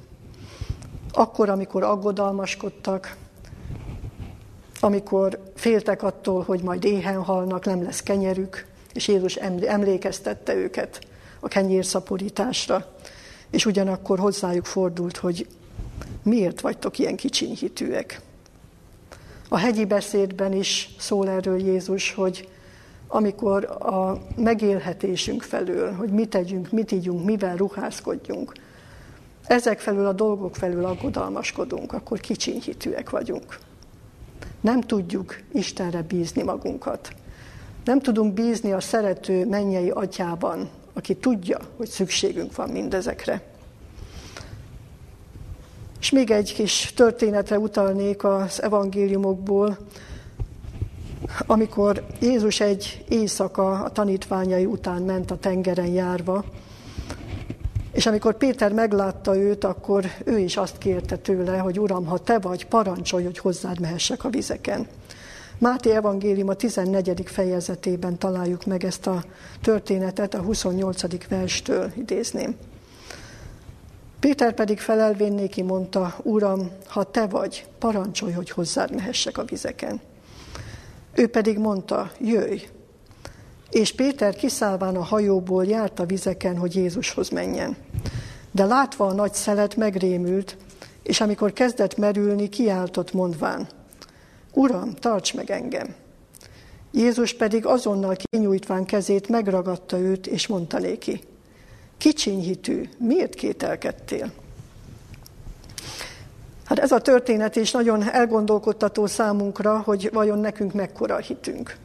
Akkor, 1.12 1.48
amikor 1.48 1.82
aggodalmaskodtak, 1.82 3.16
amikor 4.80 5.52
féltek 5.54 6.02
attól, 6.02 6.42
hogy 6.42 6.62
majd 6.62 6.84
éhen 6.84 7.22
halnak, 7.22 7.64
nem 7.64 7.82
lesz 7.82 8.02
kenyerük, 8.02 8.66
és 8.92 9.08
Jézus 9.08 9.34
emlékeztette 9.66 10.54
őket 10.54 11.00
a 11.40 11.48
kenyérszaporításra 11.48 12.86
és 13.50 13.66
ugyanakkor 13.66 14.18
hozzájuk 14.18 14.64
fordult, 14.64 15.16
hogy 15.16 15.46
miért 16.22 16.60
vagytok 16.60 16.98
ilyen 16.98 17.16
kicsinyhitűek. 17.16 18.20
A 19.48 19.58
hegyi 19.58 19.84
beszédben 19.84 20.52
is 20.52 20.94
szól 20.98 21.28
erről 21.28 21.58
Jézus, 21.58 22.14
hogy 22.14 22.48
amikor 23.08 23.64
a 23.64 24.22
megélhetésünk 24.36 25.42
felől, 25.42 25.92
hogy 25.92 26.10
mit 26.10 26.28
tegyünk, 26.28 26.70
mit 26.70 26.92
ígyunk, 26.92 27.24
mivel 27.24 27.56
ruházkodjunk, 27.56 28.52
ezek 29.46 29.80
felül 29.80 30.06
a 30.06 30.12
dolgok 30.12 30.56
felül 30.56 30.84
aggodalmaskodunk, 30.84 31.92
akkor 31.92 32.20
kicsinyhitűek 32.20 33.10
vagyunk. 33.10 33.58
Nem 34.60 34.80
tudjuk 34.80 35.40
Istenre 35.52 36.02
bízni 36.02 36.42
magunkat. 36.42 37.08
Nem 37.84 38.00
tudunk 38.00 38.34
bízni 38.34 38.72
a 38.72 38.80
szerető 38.80 39.46
mennyei 39.46 39.90
atyában, 39.90 40.68
aki 40.92 41.16
tudja, 41.16 41.59
hogy 41.76 41.88
szükségünk 41.88 42.57
van 42.57 42.68
mindezekre. 42.68 43.42
És 46.00 46.11
még 46.11 46.31
egy 46.31 46.55
kis 46.55 46.92
történetre 46.96 47.59
utalnék 47.59 48.24
az 48.24 48.62
evangéliumokból, 48.62 49.79
amikor 51.46 52.07
Jézus 52.20 52.61
egy 52.61 53.05
éjszaka 53.09 53.83
a 53.83 53.90
tanítványai 53.90 54.64
után 54.64 55.03
ment 55.03 55.31
a 55.31 55.38
tengeren 55.38 55.87
járva, 55.87 56.44
és 57.92 58.07
amikor 58.07 58.37
Péter 58.37 58.72
meglátta 58.72 59.37
őt, 59.37 59.64
akkor 59.64 60.05
ő 60.24 60.38
is 60.38 60.57
azt 60.57 60.79
kérte 60.79 61.16
tőle, 61.16 61.59
hogy 61.59 61.81
Uram, 61.81 62.07
ha 62.07 62.18
te 62.18 62.38
vagy, 62.38 62.66
parancsolj, 62.66 63.24
hogy 63.24 63.38
hozzád 63.38 63.81
mehessek 63.81 64.24
a 64.24 64.29
vizeken. 64.29 64.87
Máté 65.60 65.90
evangélium 65.90 66.48
a 66.48 66.54
14. 66.54 67.22
fejezetében 67.24 68.18
találjuk 68.18 68.66
meg 68.66 68.84
ezt 68.84 69.06
a 69.06 69.24
történetet, 69.62 70.34
a 70.34 70.42
28. 70.42 71.28
verstől 71.28 71.92
idézném. 71.96 72.56
Péter 74.20 74.54
pedig 74.54 74.78
felelvén 74.78 75.32
néki 75.32 75.62
mondta, 75.62 76.16
Uram, 76.22 76.70
ha 76.86 77.04
te 77.04 77.26
vagy, 77.26 77.66
parancsolj, 77.78 78.32
hogy 78.32 78.50
hozzád 78.50 78.94
mehessek 78.94 79.38
a 79.38 79.44
vizeken. 79.44 80.00
Ő 81.14 81.28
pedig 81.28 81.58
mondta, 81.58 82.10
jöjj. 82.20 82.68
És 83.70 83.94
Péter 83.94 84.34
kiszállván 84.34 84.96
a 84.96 85.04
hajóból 85.04 85.64
járt 85.64 86.00
a 86.00 86.06
vizeken, 86.06 86.56
hogy 86.56 86.74
Jézushoz 86.74 87.28
menjen. 87.28 87.76
De 88.50 88.64
látva 88.64 89.06
a 89.06 89.12
nagy 89.12 89.34
szelet 89.34 89.76
megrémült, 89.76 90.56
és 91.02 91.20
amikor 91.20 91.52
kezdett 91.52 91.96
merülni, 91.96 92.48
kiáltott 92.48 93.12
mondván, 93.12 93.68
Uram, 94.52 94.94
tarts 94.94 95.34
meg 95.34 95.50
engem! 95.50 95.94
Jézus 96.92 97.34
pedig 97.34 97.66
azonnal 97.66 98.16
kinyújtván 98.16 98.84
kezét 98.84 99.28
megragadta 99.28 99.98
őt, 99.98 100.26
és 100.26 100.46
mondta 100.46 100.78
néki, 100.78 101.20
kicsinyhitű, 101.98 102.88
miért 102.98 103.34
kételkedtél? 103.34 104.32
Hát 106.64 106.78
ez 106.78 106.92
a 106.92 107.00
történet 107.00 107.56
is 107.56 107.70
nagyon 107.70 108.10
elgondolkodtató 108.10 109.06
számunkra, 109.06 109.78
hogy 109.78 110.10
vajon 110.12 110.38
nekünk 110.38 110.72
mekkora 110.72 111.14
a 111.14 111.18
hitünk. 111.18 111.76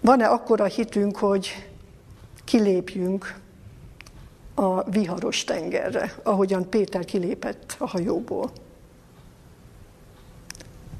Van-e 0.00 0.26
akkora 0.26 0.64
hitünk, 0.64 1.16
hogy 1.16 1.68
kilépjünk 2.44 3.40
a 4.54 4.90
viharos 4.90 5.44
tengerre, 5.44 6.14
ahogyan 6.22 6.68
Péter 6.68 7.04
kilépett 7.04 7.76
a 7.78 7.88
hajóból. 7.88 8.50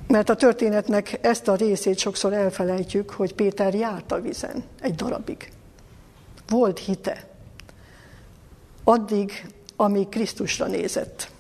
Mert 0.09 0.29
a 0.29 0.37
történetnek 0.37 1.19
ezt 1.21 1.49
a 1.49 1.55
részét 1.55 1.99
sokszor 1.99 2.33
elfelejtjük, 2.33 3.11
hogy 3.11 3.35
Péter 3.35 3.75
járt 3.75 4.13
a 4.13 4.21
vizen 4.21 4.65
egy 4.81 4.95
darabig. 4.95 5.53
Volt 6.49 6.79
hite. 6.79 7.27
Addig, 8.85 9.47
amíg 9.77 10.09
Krisztusra 10.09 10.67
nézett. 10.67 11.31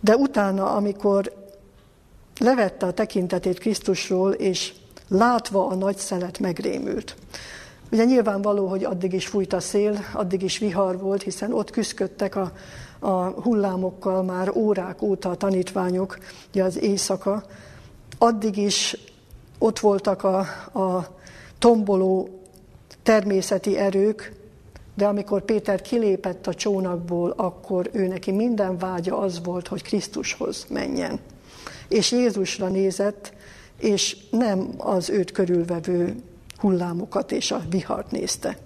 De 0.00 0.16
utána, 0.16 0.70
amikor 0.74 1.32
levette 2.40 2.86
a 2.86 2.92
tekintetét 2.92 3.58
Krisztusról, 3.58 4.32
és 4.32 4.72
látva 5.08 5.66
a 5.66 5.74
nagy 5.74 5.96
szelet 5.96 6.38
megrémült. 6.38 7.16
Ugye 7.90 8.04
nyilvánvaló, 8.04 8.66
hogy 8.66 8.84
addig 8.84 9.12
is 9.12 9.26
fújt 9.26 9.52
a 9.52 9.60
szél, 9.60 10.04
addig 10.12 10.42
is 10.42 10.58
vihar 10.58 10.98
volt, 10.98 11.22
hiszen 11.22 11.52
ott 11.52 11.70
küzdködtek 11.70 12.36
a, 12.36 12.52
a 12.98 13.40
hullámokkal 13.40 14.22
már 14.22 14.50
órák 14.56 15.02
óta 15.02 15.30
a 15.30 15.36
tanítványok, 15.36 16.18
ugye 16.48 16.62
az 16.62 16.82
éjszaka. 16.82 17.44
Addig 18.18 18.56
is 18.56 18.96
ott 19.58 19.78
voltak 19.78 20.22
a, 20.22 20.38
a 20.78 21.16
tomboló 21.58 22.28
természeti 23.02 23.76
erők, 23.76 24.32
de 24.94 25.06
amikor 25.06 25.42
Péter 25.42 25.82
kilépett 25.82 26.46
a 26.46 26.54
csónakból, 26.54 27.34
akkor 27.36 27.90
ő 27.92 28.06
neki 28.06 28.32
minden 28.32 28.78
vágya 28.78 29.18
az 29.18 29.40
volt, 29.44 29.68
hogy 29.68 29.82
Krisztushoz 29.82 30.66
menjen. 30.68 31.20
És 31.88 32.12
Jézusra 32.12 32.68
nézett, 32.68 33.32
és 33.78 34.16
nem 34.30 34.70
az 34.76 35.10
őt 35.10 35.32
körülvevő 35.32 36.22
hullámokat 36.56 37.32
és 37.32 37.50
a 37.50 37.62
vihart 37.70 38.10
nézte. 38.10 38.56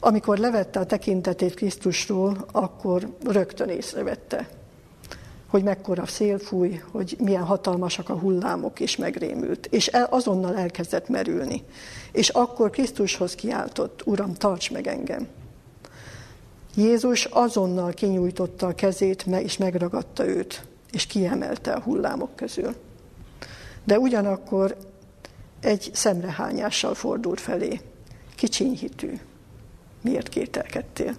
Amikor 0.00 0.38
levette 0.38 0.80
a 0.80 0.86
tekintetét 0.86 1.54
Krisztusról, 1.54 2.46
akkor 2.52 3.16
rögtön 3.24 3.68
észrevette, 3.68 4.48
hogy 5.46 5.62
mekkora 5.62 6.06
szél 6.06 6.38
fúj, 6.38 6.80
hogy 6.90 7.16
milyen 7.18 7.44
hatalmasak 7.44 8.08
a 8.08 8.18
hullámok, 8.18 8.80
és 8.80 8.96
megrémült. 8.96 9.66
És 9.66 9.86
azonnal 10.08 10.56
elkezdett 10.56 11.08
merülni. 11.08 11.64
És 12.12 12.28
akkor 12.28 12.70
Krisztushoz 12.70 13.34
kiáltott, 13.34 14.06
Uram, 14.06 14.34
tarts 14.34 14.70
meg 14.70 14.86
engem. 14.86 15.26
Jézus 16.74 17.24
azonnal 17.24 17.92
kinyújtotta 17.92 18.66
a 18.66 18.74
kezét, 18.74 19.26
és 19.26 19.56
megragadta 19.56 20.26
őt, 20.26 20.66
és 20.92 21.06
kiemelte 21.06 21.72
a 21.72 21.80
hullámok 21.80 22.36
közül. 22.36 22.74
De 23.84 23.98
ugyanakkor 23.98 24.76
egy 25.60 25.90
szemrehányással 25.92 26.94
fordult 26.94 27.40
felé. 27.40 27.80
Kicsinyhitű. 28.34 29.18
Miért 30.00 30.28
kételkedtél? 30.28 31.14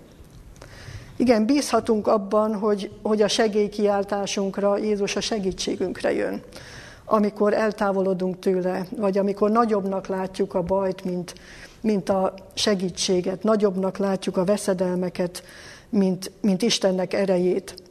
Igen, 1.20 1.46
bízhatunk 1.46 2.08
abban, 2.08 2.56
hogy, 2.56 2.92
hogy 3.02 3.22
a 3.22 3.28
segélykiáltásunkra 3.28 4.78
Jézus 4.78 5.16
a 5.16 5.22
segítségünkre 5.22 6.14
jön. 6.14 6.42
Amikor 7.06 7.54
eltávolodunk 7.54 8.40
tőle, 8.40 8.88
vagy 8.98 9.18
amikor 9.18 9.52
nagyobbnak 9.52 10.08
látjuk 10.08 10.54
a 10.54 10.62
bajt, 10.62 11.04
mint, 11.04 11.34
mint 11.82 12.10
a 12.10 12.34
segítséget, 12.54 13.44
nagyobbnak 13.44 13.98
látjuk 13.98 14.38
a 14.38 14.44
veszedelmeket, 14.44 15.44
mint, 15.90 16.32
mint 16.42 16.62
Istennek 16.62 17.14
erejét. 17.14 17.84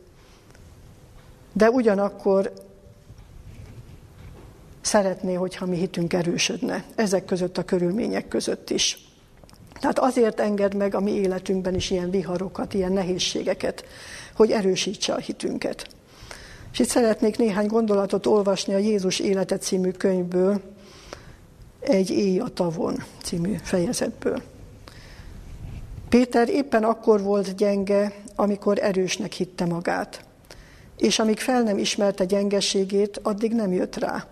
De 1.52 1.70
ugyanakkor 1.70 2.52
szeretné, 4.80 5.34
hogyha 5.34 5.66
mi 5.66 5.76
hitünk 5.76 6.12
erősödne, 6.12 6.84
ezek 6.94 7.24
között 7.24 7.58
a 7.58 7.64
körülmények 7.64 8.28
között 8.28 8.70
is. 8.70 9.07
Tehát 9.80 9.98
azért 9.98 10.40
enged 10.40 10.74
meg 10.74 10.94
a 10.94 11.00
mi 11.00 11.10
életünkben 11.10 11.74
is 11.74 11.90
ilyen 11.90 12.10
viharokat, 12.10 12.74
ilyen 12.74 12.92
nehézségeket, 12.92 13.84
hogy 14.34 14.50
erősítse 14.50 15.12
a 15.12 15.18
hitünket. 15.18 15.86
És 16.72 16.78
itt 16.78 16.88
szeretnék 16.88 17.38
néhány 17.38 17.66
gondolatot 17.66 18.26
olvasni 18.26 18.74
a 18.74 18.78
Jézus 18.78 19.18
élete 19.18 19.58
című 19.58 19.90
könyvből, 19.90 20.60
egy 21.80 22.10
Éj 22.10 22.38
a 22.38 22.48
tavon 22.48 23.02
című 23.22 23.56
fejezetből. 23.62 24.42
Péter 26.08 26.48
éppen 26.48 26.84
akkor 26.84 27.22
volt 27.22 27.56
gyenge, 27.56 28.12
amikor 28.34 28.78
erősnek 28.78 29.32
hitte 29.32 29.64
magát. 29.64 30.24
És 30.96 31.18
amíg 31.18 31.38
fel 31.38 31.62
nem 31.62 31.78
ismerte 31.78 32.24
gyengeségét, 32.24 33.20
addig 33.22 33.52
nem 33.52 33.72
jött 33.72 33.96
rá, 33.96 34.26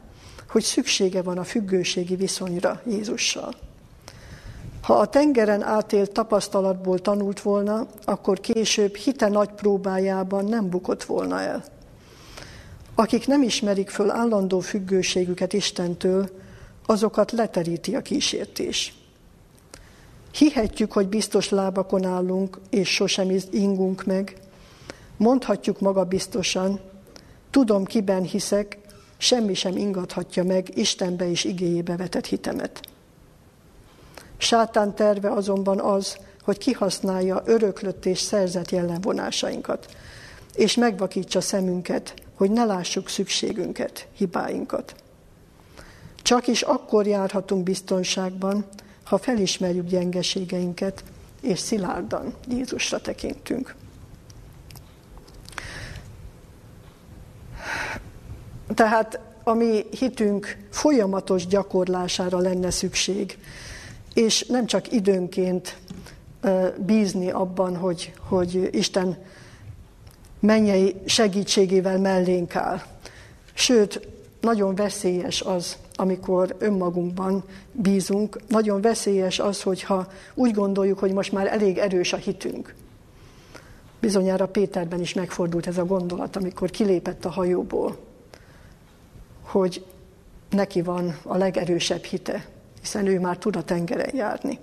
hogy 0.49 0.63
szüksége 0.63 1.23
van 1.23 1.39
a 1.39 1.45
függőségi 1.45 2.17
viszonyra 2.17 2.81
Jézussal. 2.87 3.55
Ha 4.87 4.95
a 4.95 5.07
tengeren 5.07 5.63
átélt 5.63 6.13
tapasztalatból 6.13 6.99
tanult 6.99 7.41
volna, 7.41 7.87
akkor 8.05 8.41
később 8.41 8.95
hite 8.95 9.29
nagy 9.29 9.49
próbájában 9.49 10.45
nem 10.45 10.69
bukott 10.69 11.05
volna 11.05 11.41
el. 11.41 11.65
Akik 12.95 13.27
nem 13.27 13.43
ismerik 13.43 13.91
föl 13.91 14.11
állandó 14.11 14.61
függőségüket 14.61 15.53
Istentől, 15.53 16.31
azokat 16.87 17.33
leteríti 17.33 17.95
a 17.95 18.03
kísértés. 18.03 18.95
Hihetjük, 20.33 20.93
hogy 20.93 21.09
biztos 21.09 21.49
lábakon 21.49 22.05
állunk, 22.05 22.61
és 22.71 22.89
sosem 22.89 23.37
ingunk 23.51 24.05
meg. 24.05 24.37
Mondhatjuk 25.17 25.81
maga 25.81 26.05
biztosan, 26.05 26.81
tudom, 27.51 27.85
kiben 27.85 28.23
hiszek, 28.23 28.79
semmi 29.17 29.55
sem 29.55 29.77
ingathatja 29.77 30.45
meg 30.45 30.79
Istenbe 30.79 31.31
és 31.31 31.45
igéjébe 31.45 31.97
vetett 31.97 32.27
hitemet. 32.27 32.95
Sátán 34.37 34.95
terve 34.95 35.31
azonban 35.31 35.81
az, 35.81 36.17
hogy 36.43 36.59
kihasználja 36.59 37.43
öröklött 37.45 38.07
és 38.07 38.19
szerzett 38.19 38.71
jellemvonásainkat, 38.71 39.97
és 40.55 40.75
megvakítsa 40.75 41.41
szemünket, 41.41 42.15
hogy 42.35 42.51
ne 42.51 42.65
lássuk 42.65 43.09
szükségünket, 43.09 44.09
hibáinkat. 44.17 44.95
Csak 46.23 46.47
is 46.47 46.63
akkor 46.63 47.07
járhatunk 47.07 47.63
biztonságban, 47.63 48.65
ha 49.05 49.19
felismerjük 49.19 49.87
gyengeségeinket, 49.87 51.05
és 51.43 51.59
szilárdan 51.59 52.35
Jézusra 52.49 53.01
tekintünk. 53.01 53.75
Tehát 58.75 59.21
a 59.45 59.53
mi 59.53 59.85
hitünk 59.99 60.57
folyamatos 60.71 61.47
gyakorlására 61.47 62.39
lenne 62.39 62.71
szükség, 62.71 63.39
és 64.17 64.47
nem 64.49 64.67
csak 64.67 64.93
időnként 64.93 65.77
bízni 66.77 67.31
abban, 67.31 67.77
hogy, 67.77 68.13
hogy 68.29 68.69
Isten 68.73 69.17
mennyei 70.41 70.95
segítségével 71.05 71.99
mellénk 71.99 72.57
áll. 72.57 72.83
Sőt, 73.55 74.09
nagyon 74.41 74.75
veszélyes 74.75 75.43
az, 75.43 75.77
amikor 75.95 76.57
önmagunkban 76.59 77.45
bízunk. 77.73 78.41
Nagyon 78.49 78.81
veszélyes 78.81 79.39
az, 79.39 79.63
hogyha 79.63 80.07
úgy 80.35 80.53
gondoljuk, 80.53 80.99
hogy 80.99 81.13
most 81.13 81.33
már 81.33 81.47
elég 81.47 81.79
erős 81.79 82.13
a 82.13 82.17
hitünk. 82.17 82.75
Bizonyára 84.01 84.49
Péterben 84.49 85.01
is 85.01 85.15
megfordult 85.15 85.67
ez 85.67 85.79
a 85.79 85.85
gondolat, 85.85 86.37
amikor 86.37 86.71
kilépett 86.71 87.25
a 87.25 87.31
hajóból, 87.31 87.97
hogy 89.43 89.85
neki 90.51 90.83
van 90.83 91.19
a 91.23 91.37
legerősebb 91.37 92.03
hite, 92.03 92.47
hiszen 92.87 93.07
ő 93.07 93.21
már 93.21 93.39
tud 93.39 93.57
a 93.57 93.63
tengeren 93.63 94.17
járni. 94.17 94.59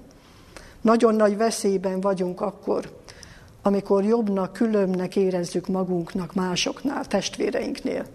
Nagyon 0.81 1.15
nagy 1.15 1.37
veszélyben 1.37 2.01
vagyunk 2.01 2.41
akkor, 2.41 2.91
amikor 3.61 4.03
jobbnak, 4.03 4.53
különbnek 4.53 5.15
érezzük 5.15 5.67
magunknak 5.67 6.33
másoknál, 6.33 7.05
testvéreinknél 7.05 8.05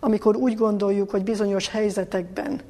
amikor 0.00 0.36
úgy 0.36 0.54
gondoljuk, 0.54 1.10
hogy 1.10 1.22
bizonyos 1.22 1.68
helyzetekben 1.68 2.60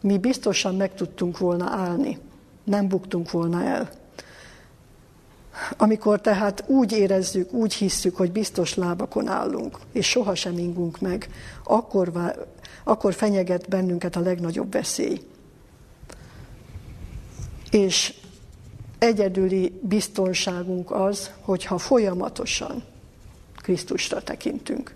mi 0.00 0.18
biztosan 0.18 0.74
meg 0.74 0.94
tudtunk 0.94 1.38
volna 1.38 1.68
állni, 1.68 2.18
nem 2.64 2.88
buktunk 2.88 3.30
volna 3.30 3.64
el. 3.64 3.90
Amikor 5.76 6.20
tehát 6.20 6.64
úgy 6.66 6.92
érezzük, 6.92 7.52
úgy 7.52 7.74
hisszük, 7.74 8.16
hogy 8.16 8.32
biztos 8.32 8.74
lábakon 8.74 9.28
állunk, 9.28 9.78
és 9.92 10.08
sohasem 10.08 10.58
ingunk 10.58 11.00
meg, 11.00 11.28
akkor, 11.64 12.34
akkor 12.84 13.14
fenyeget 13.14 13.68
bennünket 13.68 14.16
a 14.16 14.20
legnagyobb 14.20 14.72
veszély. 14.72 15.20
És 17.70 18.14
egyedüli 18.98 19.80
biztonságunk 19.82 20.90
az, 20.90 21.30
hogyha 21.40 21.78
folyamatosan 21.78 22.82
Krisztusra 23.56 24.22
tekintünk. 24.22 24.94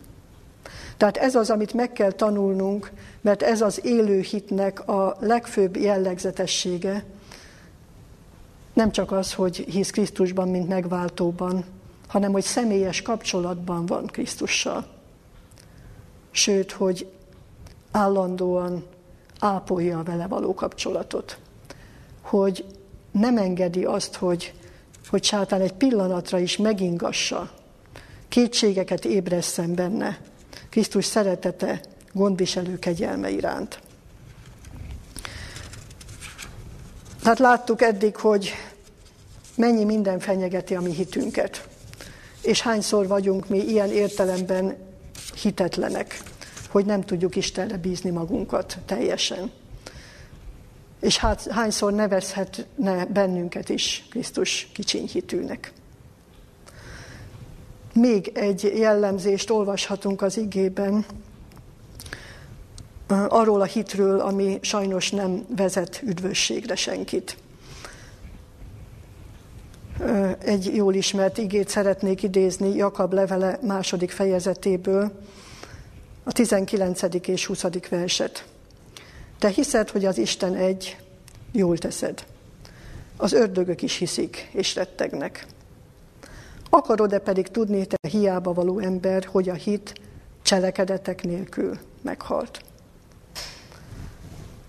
Tehát 0.96 1.16
ez 1.16 1.34
az, 1.34 1.50
amit 1.50 1.72
meg 1.72 1.92
kell 1.92 2.12
tanulnunk, 2.12 2.92
mert 3.20 3.42
ez 3.42 3.60
az 3.60 3.84
élő 3.84 4.20
hitnek 4.20 4.88
a 4.88 5.16
legfőbb 5.20 5.76
jellegzetessége. 5.76 7.04
Nem 8.72 8.90
csak 8.90 9.12
az, 9.12 9.34
hogy 9.34 9.56
hisz 9.56 9.90
Krisztusban, 9.90 10.48
mint 10.48 10.68
megváltóban, 10.68 11.64
hanem 12.08 12.32
hogy 12.32 12.42
személyes 12.42 13.02
kapcsolatban 13.02 13.86
van 13.86 14.06
Krisztussal. 14.06 14.86
Sőt, 16.30 16.72
hogy 16.72 17.10
állandóan 17.90 18.84
ápolja 19.38 19.98
a 19.98 20.02
vele 20.02 20.26
való 20.26 20.54
kapcsolatot. 20.54 21.38
Hogy 22.24 22.64
nem 23.10 23.36
engedi 23.36 23.84
azt, 23.84 24.14
hogy, 24.14 24.54
hogy 25.08 25.24
sátán 25.24 25.60
egy 25.60 25.72
pillanatra 25.72 26.38
is 26.38 26.56
megingassa, 26.56 27.50
kétségeket 28.28 29.04
ébresszen 29.04 29.74
benne 29.74 30.18
Krisztus 30.70 31.04
szeretete, 31.04 31.80
gondviselő 32.12 32.78
kegyelme 32.78 33.30
iránt. 33.30 33.78
Tehát 37.22 37.38
láttuk 37.38 37.82
eddig, 37.82 38.16
hogy 38.16 38.52
mennyi 39.56 39.84
minden 39.84 40.18
fenyegeti 40.18 40.74
a 40.74 40.80
mi 40.80 40.92
hitünket, 40.92 41.68
és 42.42 42.60
hányszor 42.60 43.06
vagyunk 43.06 43.48
mi 43.48 43.58
ilyen 43.58 43.90
értelemben 43.90 44.76
hitetlenek, 45.42 46.20
hogy 46.68 46.84
nem 46.84 47.00
tudjuk 47.00 47.36
Istenre 47.36 47.76
bízni 47.76 48.10
magunkat 48.10 48.78
teljesen. 48.86 49.50
És 51.00 51.16
hát, 51.16 51.46
hányszor 51.50 51.92
nevezhetne 51.92 53.06
bennünket 53.06 53.68
is 53.68 54.06
Krisztus 54.10 54.68
kicsiny 54.72 55.08
hitűnek. 55.12 55.72
Még 57.92 58.30
egy 58.34 58.72
jellemzést 58.76 59.50
olvashatunk 59.50 60.22
az 60.22 60.36
igében, 60.36 61.04
arról 63.28 63.60
a 63.60 63.64
hitről, 63.64 64.20
ami 64.20 64.58
sajnos 64.62 65.10
nem 65.10 65.46
vezet 65.56 66.02
üdvösségre 66.02 66.76
senkit. 66.76 67.36
Egy 70.38 70.74
jól 70.74 70.94
ismert 70.94 71.38
igét 71.38 71.68
szeretnék 71.68 72.22
idézni 72.22 72.74
Jakab 72.74 73.12
levele 73.12 73.58
második 73.62 74.10
fejezetéből, 74.10 75.12
a 76.24 76.32
19. 76.32 77.02
és 77.26 77.46
20. 77.46 77.64
verset. 77.90 78.44
Te 79.44 79.50
hiszed, 79.50 79.90
hogy 79.90 80.04
az 80.04 80.18
Isten 80.18 80.54
egy, 80.54 80.96
jól 81.52 81.78
teszed. 81.78 82.26
Az 83.16 83.32
ördögök 83.32 83.82
is 83.82 83.96
hiszik, 83.96 84.48
és 84.52 84.74
rettegnek. 84.74 85.46
Akarod-e 86.70 87.18
pedig 87.18 87.48
tudni, 87.48 87.86
te 87.86 88.08
hiába 88.08 88.52
való 88.52 88.78
ember, 88.78 89.24
hogy 89.24 89.48
a 89.48 89.54
hit 89.54 90.00
cselekedetek 90.42 91.22
nélkül 91.22 91.78
meghalt? 92.02 92.60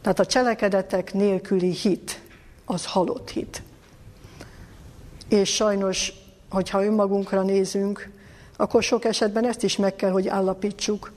Tehát 0.01 0.19
a 0.19 0.25
cselekedetek 0.25 1.13
nélküli 1.13 1.71
hit, 1.71 2.21
az 2.65 2.85
halott 2.85 3.29
hit. 3.29 3.61
És 5.27 5.53
sajnos, 5.53 6.13
hogyha 6.49 6.85
önmagunkra 6.85 7.41
nézünk, 7.41 8.09
akkor 8.55 8.83
sok 8.83 9.05
esetben 9.05 9.45
ezt 9.45 9.63
is 9.63 9.77
meg 9.77 9.95
kell, 9.95 10.11
hogy 10.11 10.27
állapítsuk, 10.27 11.11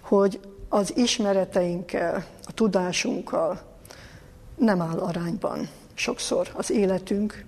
hogy 0.00 0.40
az 0.74 0.96
ismereteinkkel, 0.96 2.24
a 2.42 2.52
tudásunkkal 2.52 3.60
nem 4.56 4.80
áll 4.80 4.98
arányban 4.98 5.68
sokszor 5.94 6.50
az 6.52 6.70
életünk, 6.70 7.44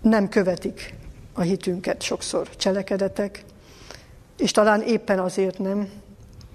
nem 0.00 0.28
követik 0.28 0.94
a 1.32 1.40
hitünket 1.40 2.02
sokszor 2.02 2.56
cselekedetek, 2.56 3.44
és 4.38 4.50
talán 4.50 4.82
éppen 4.82 5.18
azért 5.18 5.58
nem, 5.58 5.90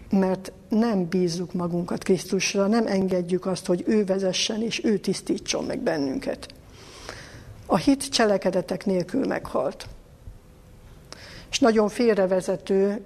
mert 0.10 0.52
nem 0.70 1.08
bízzuk 1.08 1.54
magunkat 1.54 2.04
Krisztusra, 2.04 2.68
nem 2.68 2.88
engedjük 2.88 3.46
azt, 3.46 3.66
hogy 3.66 3.84
ő 3.88 4.06
vezessen 4.06 4.62
és 4.62 4.84
ő 4.84 4.98
tisztítson 4.98 5.66
meg 5.66 5.80
bennünket. 5.80 6.54
A 7.66 7.78
hit 7.78 8.10
cselekedetek 8.10 8.86
nélkül 8.86 9.26
meghalt. 9.26 9.88
És 11.50 11.60
nagyon 11.60 11.90
félrevezető, 11.90 13.06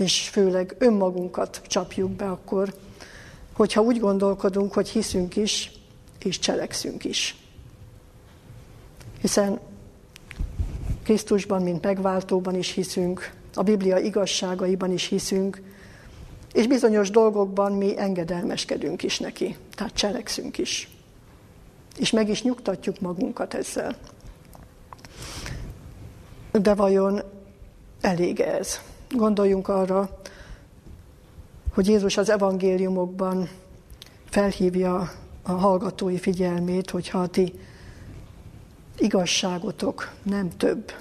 és 0.00 0.28
főleg 0.28 0.74
önmagunkat 0.78 1.60
csapjuk 1.66 2.10
be 2.10 2.30
akkor, 2.30 2.74
hogyha 3.52 3.80
úgy 3.80 4.00
gondolkodunk, 4.00 4.72
hogy 4.72 4.88
hiszünk 4.88 5.36
is, 5.36 5.72
és 6.18 6.38
cselekszünk 6.38 7.04
is. 7.04 7.36
Hiszen 9.20 9.60
Krisztusban, 11.02 11.62
mint 11.62 11.84
megváltóban 11.84 12.54
is 12.54 12.70
hiszünk, 12.70 13.32
a 13.54 13.62
Biblia 13.62 13.98
igazságaiban 13.98 14.92
is 14.92 15.06
hiszünk, 15.06 15.62
és 16.52 16.66
bizonyos 16.66 17.10
dolgokban 17.10 17.72
mi 17.72 17.98
engedelmeskedünk 17.98 19.02
is 19.02 19.18
neki, 19.18 19.56
tehát 19.74 19.94
cselekszünk 19.94 20.58
is. 20.58 20.88
És 21.98 22.10
meg 22.10 22.28
is 22.28 22.42
nyugtatjuk 22.42 23.00
magunkat 23.00 23.54
ezzel. 23.54 23.96
De 26.52 26.74
vajon 26.74 27.22
elég 28.00 28.40
ez? 28.40 28.80
Gondoljunk 29.16 29.68
arra, 29.68 30.20
hogy 31.74 31.86
Jézus 31.86 32.16
az 32.16 32.28
evangéliumokban 32.28 33.48
felhívja 34.24 35.12
a 35.42 35.52
hallgatói 35.52 36.18
figyelmét, 36.18 36.90
hogyha 36.90 37.18
a 37.18 37.26
ti 37.26 37.54
igazságotok 38.98 40.12
nem 40.22 40.56
több, 40.56 40.92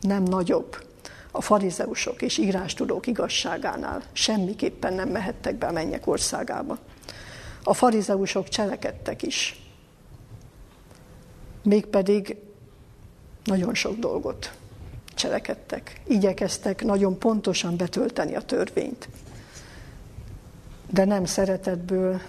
nem 0.00 0.22
nagyobb, 0.22 0.84
a 1.30 1.40
farizeusok 1.40 2.22
és 2.22 2.38
írástudók 2.38 3.06
igazságánál 3.06 4.02
semmiképpen 4.12 4.92
nem 4.92 5.08
mehettek 5.08 5.54
be 5.56 5.66
a 5.66 5.72
mennyek 5.72 6.06
országába. 6.06 6.78
A 7.62 7.74
farizeusok 7.74 8.48
cselekedtek 8.48 9.22
is. 9.22 9.60
Mégpedig 11.62 12.36
nagyon 13.44 13.74
sok 13.74 13.98
dolgot 13.98 14.52
cselekedtek. 15.14 16.00
Igyekeztek 16.06 16.84
nagyon 16.84 17.18
pontosan 17.18 17.76
betölteni 17.76 18.34
a 18.34 18.40
törvényt. 18.40 19.08
De 20.90 21.04
nem 21.04 21.24
szeretetből, 21.24 22.20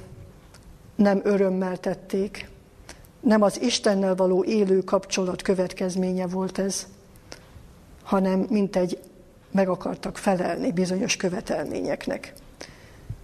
nem 0.95 1.21
örömmel 1.23 1.77
tették, 1.77 2.49
nem 3.19 3.41
az 3.41 3.61
Istennel 3.61 4.15
való 4.15 4.43
élő 4.43 4.79
kapcsolat 4.79 5.41
következménye 5.41 6.27
volt 6.27 6.57
ez, 6.57 6.87
hanem 8.03 8.45
mint 8.49 8.75
egy 8.75 8.99
meg 9.51 9.69
akartak 9.69 10.17
felelni 10.17 10.71
bizonyos 10.71 11.17
követelményeknek. 11.17 12.33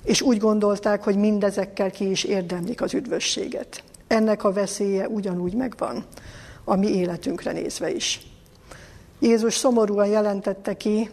És 0.04 0.22
úgy 0.22 0.38
gondolták, 0.38 1.04
hogy 1.04 1.16
mindezekkel 1.16 1.92
ki 1.92 2.10
is 2.10 2.24
érdemlik 2.24 2.82
az 2.82 2.94
üdvösséget. 2.94 3.84
Ennek 4.08 4.44
a 4.44 4.52
veszélye 4.52 5.08
ugyanúgy 5.08 5.54
megvan 5.54 6.06
a 6.64 6.76
mi 6.76 6.88
életünkre 6.88 7.52
nézve 7.52 7.92
is. 7.92 8.31
Jézus 9.22 9.56
szomorúan 9.56 10.08
jelentette 10.08 10.78
ki, 10.78 11.10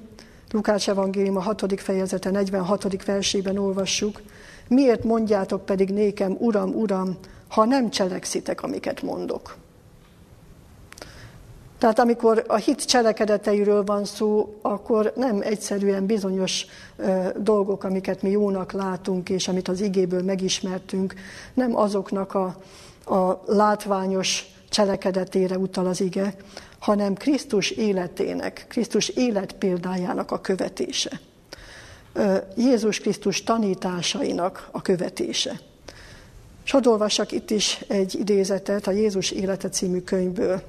Lukács 0.50 0.88
evangélium 0.88 1.36
a 1.36 1.40
6. 1.40 1.80
fejezete 1.80 2.30
46. 2.30 3.04
versében 3.04 3.58
olvassuk, 3.58 4.20
miért 4.68 5.04
mondjátok 5.04 5.64
pedig 5.64 5.90
nékem, 5.90 6.36
Uram, 6.38 6.74
Uram, 6.74 7.16
ha 7.48 7.64
nem 7.64 7.90
cselekszitek, 7.90 8.62
amiket 8.62 9.02
mondok. 9.02 9.56
Tehát 11.78 11.98
amikor 11.98 12.44
a 12.46 12.56
hit 12.56 12.84
cselekedeteiről 12.84 13.84
van 13.84 14.04
szó, 14.04 14.58
akkor 14.62 15.12
nem 15.16 15.40
egyszerűen 15.40 16.06
bizonyos 16.06 16.66
dolgok, 17.36 17.84
amiket 17.84 18.22
mi 18.22 18.30
jónak 18.30 18.72
látunk, 18.72 19.28
és 19.28 19.48
amit 19.48 19.68
az 19.68 19.80
igéből 19.80 20.22
megismertünk, 20.22 21.14
nem 21.54 21.76
azoknak 21.76 22.34
a, 22.34 22.56
a 23.14 23.42
látványos 23.46 24.44
cselekedetére 24.68 25.58
utal 25.58 25.86
az 25.86 26.00
ige, 26.00 26.34
hanem 26.78 27.14
Krisztus 27.14 27.70
életének, 27.70 28.66
Krisztus 28.68 29.08
életpéldájának 29.08 30.30
a 30.30 30.40
követése. 30.40 31.20
Jézus 32.56 32.98
Krisztus 32.98 33.42
tanításainak 33.42 34.68
a 34.70 34.82
követése. 34.82 35.60
És 36.64 36.70
hadd 36.70 36.86
olvassak 36.86 37.32
itt 37.32 37.50
is 37.50 37.80
egy 37.88 38.14
idézetet 38.14 38.86
a 38.86 38.90
Jézus 38.90 39.30
élete 39.30 39.68
című 39.68 40.00
könyvből, 40.00 40.62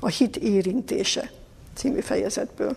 a 0.00 0.08
hit 0.08 0.36
érintése 0.36 1.30
című 1.74 2.00
fejezetből. 2.00 2.76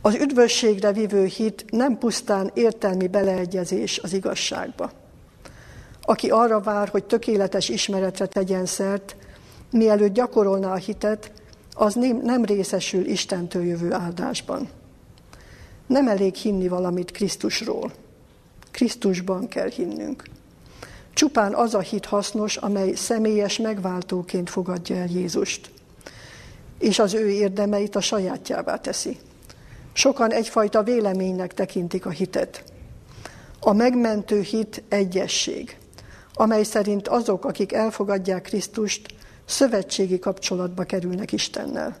Az 0.00 0.14
üdvösségre 0.14 0.92
vivő 0.92 1.24
hit 1.24 1.64
nem 1.70 1.98
pusztán 1.98 2.50
értelmi 2.54 3.06
beleegyezés 3.06 3.98
az 3.98 4.12
igazságba. 4.12 4.90
Aki 6.02 6.30
arra 6.30 6.60
vár, 6.60 6.88
hogy 6.88 7.04
tökéletes 7.04 7.68
ismeretre 7.68 8.26
tegyen 8.26 8.66
szert, 8.66 9.16
mielőtt 9.72 10.12
gyakorolná 10.12 10.72
a 10.72 10.76
hitet, 10.76 11.32
az 11.74 11.94
nem, 12.22 12.44
részesül 12.44 13.06
Istentől 13.06 13.64
jövő 13.64 13.92
áldásban. 13.92 14.68
Nem 15.86 16.08
elég 16.08 16.34
hinni 16.34 16.68
valamit 16.68 17.10
Krisztusról. 17.10 17.92
Krisztusban 18.70 19.48
kell 19.48 19.68
hinnünk. 19.68 20.22
Csupán 21.14 21.54
az 21.54 21.74
a 21.74 21.80
hit 21.80 22.04
hasznos, 22.04 22.56
amely 22.56 22.92
személyes 22.92 23.58
megváltóként 23.58 24.50
fogadja 24.50 24.96
el 24.96 25.08
Jézust, 25.08 25.70
és 26.78 26.98
az 26.98 27.14
ő 27.14 27.30
érdemeit 27.30 27.96
a 27.96 28.00
sajátjává 28.00 28.76
teszi. 28.76 29.16
Sokan 29.92 30.32
egyfajta 30.32 30.82
véleménynek 30.82 31.54
tekintik 31.54 32.06
a 32.06 32.10
hitet. 32.10 32.64
A 33.60 33.72
megmentő 33.72 34.40
hit 34.40 34.82
egyesség, 34.88 35.78
amely 36.34 36.62
szerint 36.62 37.08
azok, 37.08 37.44
akik 37.44 37.72
elfogadják 37.72 38.42
Krisztust, 38.42 39.14
szövetségi 39.44 40.18
kapcsolatba 40.18 40.82
kerülnek 40.84 41.32
Istennel. 41.32 41.96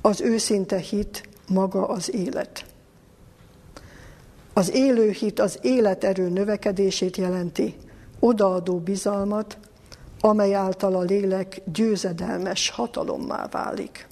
Az 0.00 0.20
őszinte 0.20 0.76
hit 0.76 1.28
maga 1.48 1.88
az 1.88 2.14
élet. 2.14 2.64
Az 4.52 4.74
élő 4.74 5.10
hit 5.10 5.40
az 5.40 5.58
életerő 5.62 6.28
növekedését 6.28 7.16
jelenti, 7.16 7.76
odaadó 8.18 8.78
bizalmat, 8.78 9.58
amely 10.20 10.54
által 10.54 10.94
a 10.94 11.00
lélek 11.00 11.60
győzedelmes 11.72 12.70
hatalommá 12.70 13.48
válik. 13.50 14.06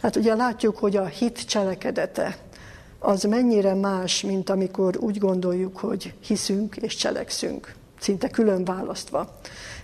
Hát 0.00 0.16
ugye 0.16 0.34
látjuk, 0.34 0.78
hogy 0.78 0.96
a 0.96 1.04
hit 1.04 1.46
cselekedete 1.46 2.38
az 2.98 3.22
mennyire 3.22 3.74
más, 3.74 4.20
mint 4.20 4.50
amikor 4.50 4.96
úgy 4.96 5.18
gondoljuk, 5.18 5.78
hogy 5.78 6.14
hiszünk 6.20 6.76
és 6.76 6.94
cselekszünk, 6.94 7.74
szinte 8.02 8.28
külön 8.28 8.64
választva 8.64 9.34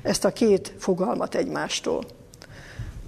ezt 0.02 0.24
a 0.24 0.33
két 0.33 0.74
fogalmat 0.78 1.35
egymástól. 1.35 2.04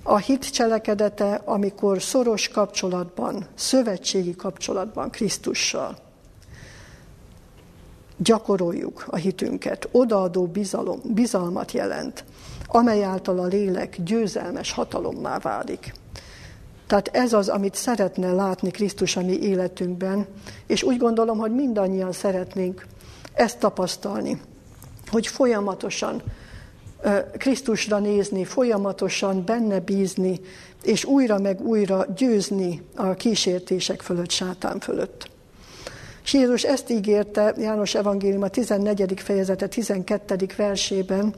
A 0.02 0.16
hit 0.16 0.52
cselekedete, 0.52 1.40
amikor 1.44 2.02
szoros 2.02 2.48
kapcsolatban, 2.48 3.46
szövetségi 3.54 4.34
kapcsolatban 4.36 5.10
Krisztussal 5.10 5.96
gyakoroljuk 8.22 9.04
a 9.06 9.16
hitünket, 9.16 9.88
odaadó 9.90 10.46
bizalom, 10.46 11.00
bizalmat 11.04 11.72
jelent, 11.72 12.24
amely 12.66 13.04
által 13.04 13.38
a 13.38 13.46
lélek 13.46 14.02
győzelmes 14.02 14.72
hatalommá 14.72 15.38
válik. 15.38 15.92
Tehát 16.86 17.08
ez 17.08 17.32
az, 17.32 17.48
amit 17.48 17.74
szeretne 17.74 18.32
látni 18.32 18.70
Krisztus 18.70 19.16
a 19.16 19.22
mi 19.22 19.38
életünkben, 19.38 20.26
és 20.66 20.82
úgy 20.82 20.96
gondolom, 20.96 21.38
hogy 21.38 21.54
mindannyian 21.54 22.12
szeretnénk 22.12 22.86
ezt 23.32 23.58
tapasztalni, 23.58 24.40
hogy 25.10 25.26
folyamatosan 25.26 26.22
Krisztusra 27.38 27.98
nézni, 27.98 28.44
folyamatosan 28.44 29.44
benne 29.44 29.80
bízni, 29.80 30.40
és 30.82 31.04
újra 31.04 31.38
meg 31.38 31.60
újra 31.60 32.06
győzni 32.16 32.82
a 32.94 33.14
kísértések 33.14 34.00
fölött, 34.00 34.30
sátán 34.30 34.80
fölött. 34.80 35.30
És 36.24 36.32
Jézus 36.32 36.62
ezt 36.62 36.90
ígérte 36.90 37.54
János 37.58 37.94
Evangélium 37.94 38.42
a 38.42 38.48
14. 38.48 39.20
fejezete 39.20 39.66
12. 39.66 40.46
versében, 40.56 41.34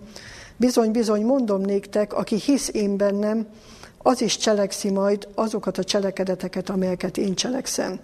bizony-bizony 0.56 1.24
mondom 1.24 1.60
néktek, 1.60 2.12
aki 2.14 2.36
hisz 2.36 2.70
én 2.72 2.96
bennem, 2.96 3.46
az 3.98 4.20
is 4.20 4.36
cselekszi 4.36 4.90
majd 4.90 5.28
azokat 5.34 5.78
a 5.78 5.84
cselekedeteket, 5.84 6.70
amelyeket 6.70 7.16
én 7.16 7.34
cselekszem. 7.34 8.00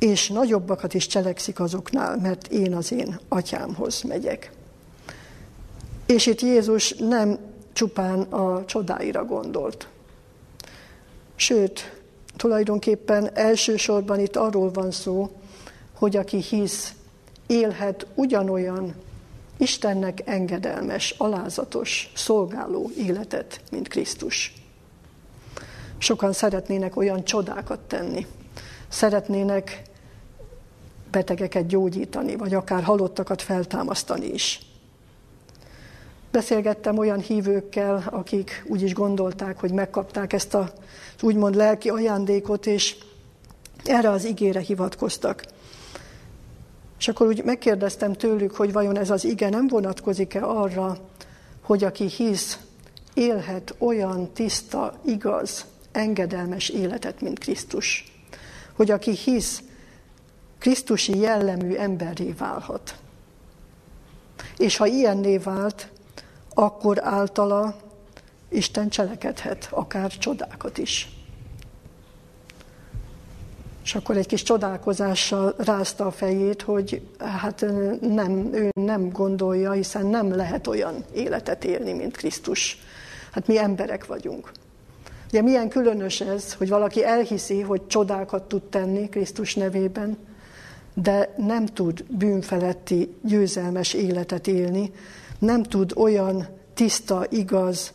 És 0.00 0.28
nagyobbakat 0.28 0.94
is 0.94 1.06
cselekszik 1.06 1.60
azoknál, 1.60 2.16
mert 2.16 2.46
én 2.46 2.74
az 2.74 2.92
én 2.92 3.18
atyámhoz 3.28 4.02
megyek. 4.02 4.52
És 6.06 6.26
itt 6.26 6.40
Jézus 6.40 6.94
nem 6.98 7.38
csupán 7.72 8.20
a 8.20 8.64
csodáira 8.64 9.24
gondolt. 9.24 9.88
Sőt, 11.34 12.00
tulajdonképpen 12.36 13.36
elsősorban 13.36 14.20
itt 14.20 14.36
arról 14.36 14.70
van 14.70 14.90
szó, 14.90 15.30
hogy 15.94 16.16
aki 16.16 16.42
hisz, 16.42 16.94
élhet 17.46 18.06
ugyanolyan 18.14 18.94
Istennek 19.56 20.22
engedelmes, 20.24 21.14
alázatos, 21.18 22.12
szolgáló 22.14 22.90
életet, 22.96 23.60
mint 23.70 23.88
Krisztus. 23.88 24.54
Sokan 25.98 26.32
szeretnének 26.32 26.96
olyan 26.96 27.24
csodákat 27.24 27.80
tenni. 27.80 28.26
Szeretnének 28.88 29.82
betegeket 31.10 31.66
gyógyítani, 31.66 32.36
vagy 32.36 32.54
akár 32.54 32.82
halottakat 32.82 33.42
feltámasztani 33.42 34.26
is. 34.26 34.60
Beszélgettem 36.30 36.98
olyan 36.98 37.18
hívőkkel, 37.18 38.04
akik 38.10 38.64
úgy 38.66 38.82
is 38.82 38.94
gondolták, 38.94 39.60
hogy 39.60 39.72
megkapták 39.72 40.32
ezt 40.32 40.54
az 40.54 40.68
úgymond 41.20 41.54
lelki 41.54 41.88
ajándékot, 41.88 42.66
és 42.66 42.96
erre 43.84 44.10
az 44.10 44.24
igére 44.24 44.60
hivatkoztak. 44.60 45.44
És 46.98 47.08
akkor 47.08 47.26
úgy 47.26 47.44
megkérdeztem 47.44 48.12
tőlük, 48.12 48.54
hogy 48.54 48.72
vajon 48.72 48.98
ez 48.98 49.10
az 49.10 49.24
ige 49.24 49.48
nem 49.48 49.68
vonatkozik-e 49.68 50.44
arra, 50.44 50.96
hogy 51.62 51.84
aki 51.84 52.06
hisz, 52.06 52.58
élhet 53.14 53.74
olyan 53.78 54.32
tiszta, 54.32 54.94
igaz, 55.04 55.64
engedelmes 55.92 56.68
életet, 56.68 57.20
mint 57.20 57.38
Krisztus. 57.38 58.12
Hogy 58.76 58.90
aki 58.90 59.10
hisz, 59.10 59.62
Krisztusi 60.60 61.18
jellemű 61.18 61.74
emberré 61.74 62.34
válhat. 62.38 62.94
És 64.56 64.76
ha 64.76 64.86
ilyenné 64.86 65.38
vált, 65.38 65.88
akkor 66.54 67.04
általa 67.04 67.76
Isten 68.48 68.88
cselekedhet, 68.88 69.68
akár 69.70 70.10
csodákat 70.18 70.78
is. 70.78 71.08
És 73.84 73.94
akkor 73.94 74.16
egy 74.16 74.26
kis 74.26 74.42
csodálkozással 74.42 75.54
rázta 75.58 76.06
a 76.06 76.10
fejét, 76.10 76.62
hogy 76.62 77.08
hát 77.18 77.64
nem, 78.00 78.50
ő 78.52 78.68
nem 78.72 79.10
gondolja, 79.10 79.72
hiszen 79.72 80.06
nem 80.06 80.34
lehet 80.36 80.66
olyan 80.66 81.04
életet 81.14 81.64
élni, 81.64 81.92
mint 81.92 82.16
Krisztus. 82.16 82.78
Hát 83.30 83.46
mi 83.46 83.58
emberek 83.58 84.06
vagyunk. 84.06 84.52
Ugye 85.28 85.42
milyen 85.42 85.68
különös 85.68 86.20
ez, 86.20 86.54
hogy 86.54 86.68
valaki 86.68 87.04
elhiszi, 87.04 87.60
hogy 87.60 87.86
csodákat 87.86 88.42
tud 88.42 88.62
tenni 88.62 89.08
Krisztus 89.08 89.54
nevében, 89.54 90.18
de 90.94 91.34
nem 91.36 91.66
tud 91.66 92.04
bűnfeletti, 92.04 93.14
győzelmes 93.22 93.94
életet 93.94 94.46
élni, 94.46 94.92
nem 95.38 95.62
tud 95.62 95.92
olyan 95.96 96.46
tiszta, 96.74 97.26
igaz, 97.28 97.92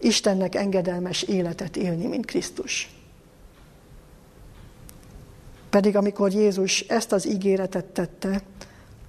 Istennek 0.00 0.54
engedelmes 0.54 1.22
életet 1.22 1.76
élni, 1.76 2.06
mint 2.06 2.26
Krisztus. 2.26 2.90
Pedig 5.70 5.96
amikor 5.96 6.32
Jézus 6.32 6.80
ezt 6.80 7.12
az 7.12 7.26
ígéretet 7.26 7.84
tette, 7.84 8.42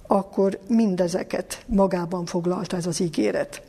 akkor 0.06 0.58
mindezeket 0.68 1.64
magában 1.66 2.26
foglalta 2.26 2.76
ez 2.76 2.86
az 2.86 3.00
ígéret. 3.00 3.62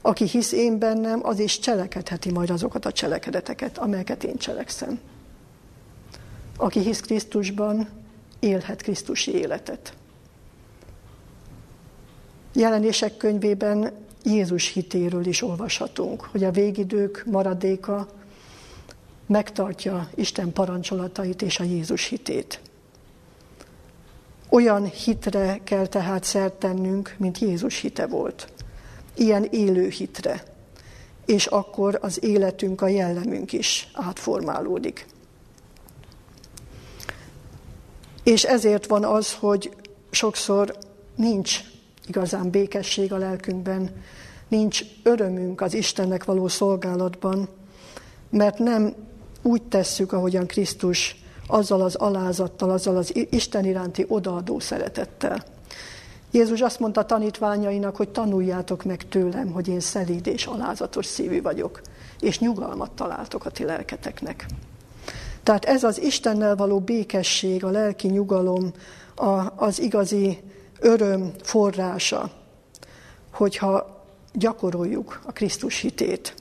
Aki 0.00 0.24
hisz 0.24 0.52
én 0.52 0.78
bennem, 0.78 1.20
az 1.22 1.38
is 1.38 1.58
cselekedheti 1.58 2.32
majd 2.32 2.50
azokat 2.50 2.84
a 2.84 2.92
cselekedeteket, 2.92 3.78
amelyeket 3.78 4.24
én 4.24 4.36
cselekszem. 4.36 5.00
Aki 6.56 6.80
hisz 6.80 7.00
Krisztusban, 7.00 7.88
élhet 8.40 8.82
Krisztusi 8.82 9.34
életet. 9.34 9.94
Jelenések 12.54 13.16
könyvében 13.16 13.92
Jézus 14.24 14.72
hitéről 14.72 15.26
is 15.26 15.42
olvashatunk, 15.42 16.20
hogy 16.20 16.44
a 16.44 16.50
végidők 16.50 17.24
maradéka 17.26 18.08
megtartja 19.26 20.10
Isten 20.14 20.52
parancsolatait 20.52 21.42
és 21.42 21.60
a 21.60 21.64
Jézus 21.64 22.04
hitét. 22.06 22.60
Olyan 24.48 24.84
hitre 24.84 25.60
kell 25.64 25.86
tehát 25.86 26.24
szert 26.24 26.54
tennünk, 26.54 27.14
mint 27.18 27.38
Jézus 27.38 27.80
hite 27.80 28.06
volt. 28.06 28.52
Ilyen 29.14 29.44
élő 29.44 29.88
hitre. 29.88 30.42
És 31.26 31.46
akkor 31.46 31.98
az 32.02 32.24
életünk, 32.24 32.80
a 32.80 32.88
jellemünk 32.88 33.52
is 33.52 33.88
átformálódik. 33.92 35.06
És 38.26 38.44
ezért 38.44 38.86
van 38.86 39.04
az, 39.04 39.34
hogy 39.34 39.70
sokszor 40.10 40.76
nincs 41.14 41.60
igazán 42.06 42.50
békesség 42.50 43.12
a 43.12 43.16
lelkünkben, 43.16 43.90
nincs 44.48 44.80
örömünk 45.02 45.60
az 45.60 45.74
Istennek 45.74 46.24
való 46.24 46.48
szolgálatban, 46.48 47.48
mert 48.30 48.58
nem 48.58 48.94
úgy 49.42 49.62
tesszük, 49.62 50.12
ahogyan 50.12 50.46
Krisztus 50.46 51.24
azzal 51.46 51.80
az 51.82 51.94
alázattal, 51.94 52.70
azzal 52.70 52.96
az 52.96 53.12
Isten 53.30 53.64
iránti 53.64 54.04
odaadó 54.08 54.58
szeretettel. 54.58 55.44
Jézus 56.30 56.60
azt 56.60 56.80
mondta 56.80 57.06
tanítványainak, 57.06 57.96
hogy 57.96 58.08
tanuljátok 58.08 58.84
meg 58.84 59.08
tőlem, 59.08 59.50
hogy 59.50 59.68
én 59.68 59.80
szelíd 59.80 60.26
és 60.26 60.46
alázatos 60.46 61.06
szívű 61.06 61.42
vagyok, 61.42 61.80
és 62.20 62.38
nyugalmat 62.38 62.90
találtok 62.90 63.44
a 63.44 63.50
ti 63.50 63.64
lelketeknek. 63.64 64.46
Tehát 65.46 65.64
ez 65.64 65.84
az 65.84 66.00
Istennel 66.00 66.56
való 66.56 66.80
békesség, 66.80 67.64
a 67.64 67.70
lelki 67.70 68.08
nyugalom, 68.08 68.72
a, 69.14 69.52
az 69.56 69.80
igazi 69.80 70.38
öröm 70.80 71.32
forrása, 71.42 72.30
hogyha 73.30 74.04
gyakoroljuk 74.32 75.20
a 75.26 75.32
Krisztus 75.32 75.80
hitét, 75.80 76.34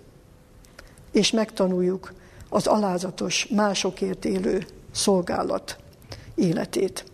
és 1.11 1.31
megtanuljuk 1.31 2.13
az 2.49 2.67
alázatos, 2.67 3.47
másokért 3.47 4.25
élő 4.25 4.65
szolgálat 4.91 5.77
életét. 6.35 7.05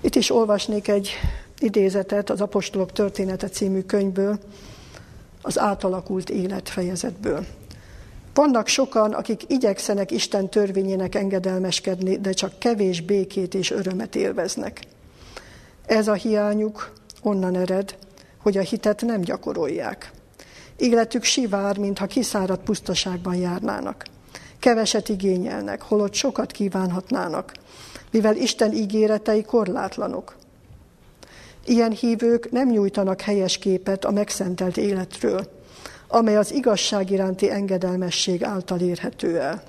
Itt 0.00 0.14
is 0.14 0.30
olvasnék 0.30 0.88
egy 0.88 1.10
idézetet 1.58 2.30
az 2.30 2.40
Apostolok 2.40 2.92
története 2.92 3.48
című 3.48 3.82
könyvből, 3.82 4.38
az 5.42 5.58
átalakult 5.58 6.30
élet 6.30 6.68
fejezetből. 6.68 7.46
Vannak 8.34 8.66
sokan, 8.66 9.12
akik 9.12 9.42
igyekszenek 9.46 10.10
Isten 10.10 10.48
törvényének 10.48 11.14
engedelmeskedni, 11.14 12.16
de 12.16 12.32
csak 12.32 12.58
kevés 12.58 13.00
békét 13.00 13.54
és 13.54 13.70
örömet 13.70 14.16
élveznek. 14.16 14.80
Ez 15.86 16.08
a 16.08 16.12
hiányuk 16.12 16.92
onnan 17.22 17.56
ered, 17.56 17.96
hogy 18.38 18.56
a 18.56 18.62
hitet 18.62 19.02
nem 19.02 19.20
gyakorolják. 19.20 20.10
Életük 20.76 21.24
sivár, 21.24 21.78
mintha 21.78 22.06
kiszáradt 22.06 22.64
pusztaságban 22.64 23.34
járnának. 23.34 24.04
Keveset 24.58 25.08
igényelnek, 25.08 25.82
holott 25.82 26.14
sokat 26.14 26.52
kívánhatnának, 26.52 27.52
mivel 28.10 28.36
Isten 28.36 28.72
ígéretei 28.72 29.42
korlátlanok. 29.42 30.36
Ilyen 31.66 31.90
hívők 31.90 32.50
nem 32.50 32.68
nyújtanak 32.68 33.20
helyes 33.20 33.58
képet 33.58 34.04
a 34.04 34.10
megszentelt 34.10 34.76
életről, 34.76 35.59
amely 36.10 36.36
az 36.36 36.52
igazság 36.52 37.10
iránti 37.10 37.50
engedelmesség 37.50 38.44
által 38.44 38.80
érhető 38.80 39.38
el. 39.38 39.62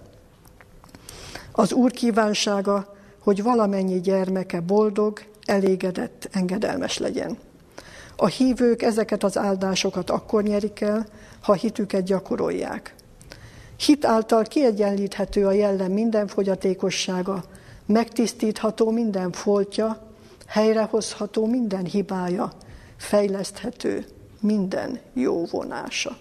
Az 1.52 1.74
Úr 1.74 1.92
kívánsága, 1.92 2.96
hogy 3.20 3.44
valamennyi 3.44 4.02
gyermeke 4.02 4.60
boldog, 4.60 5.22
elégedett, 5.46 6.30
engedelmes 6.32 6.98
legyen. 6.98 7.38
A 8.16 8.28
hívők 8.28 8.82
ezeket 8.82 9.24
az 9.24 9.38
áldásokat 9.38 10.10
akkor 10.10 10.44
nyerik 10.44 10.82
el, 10.82 11.06
ha 11.42 11.54
hitüket 11.54 12.04
gyakorolják. 12.04 12.96
Hit 13.78 14.06
által 14.06 14.44
kiegyenlíthető 14.44 15.46
a 15.46 15.52
jellem 15.52 15.92
minden 15.92 16.28
fogyatékossága, 16.28 17.44
megtisztítható 17.86 18.92
minden 18.92 19.32
foltja, 19.32 20.08
helyrehozható 20.48 21.46
minden 21.46 21.86
hibája, 21.86 22.52
fejleszthető 22.98 24.06
minden 24.40 25.00
jó 25.14 25.46
vonása. 25.46 26.18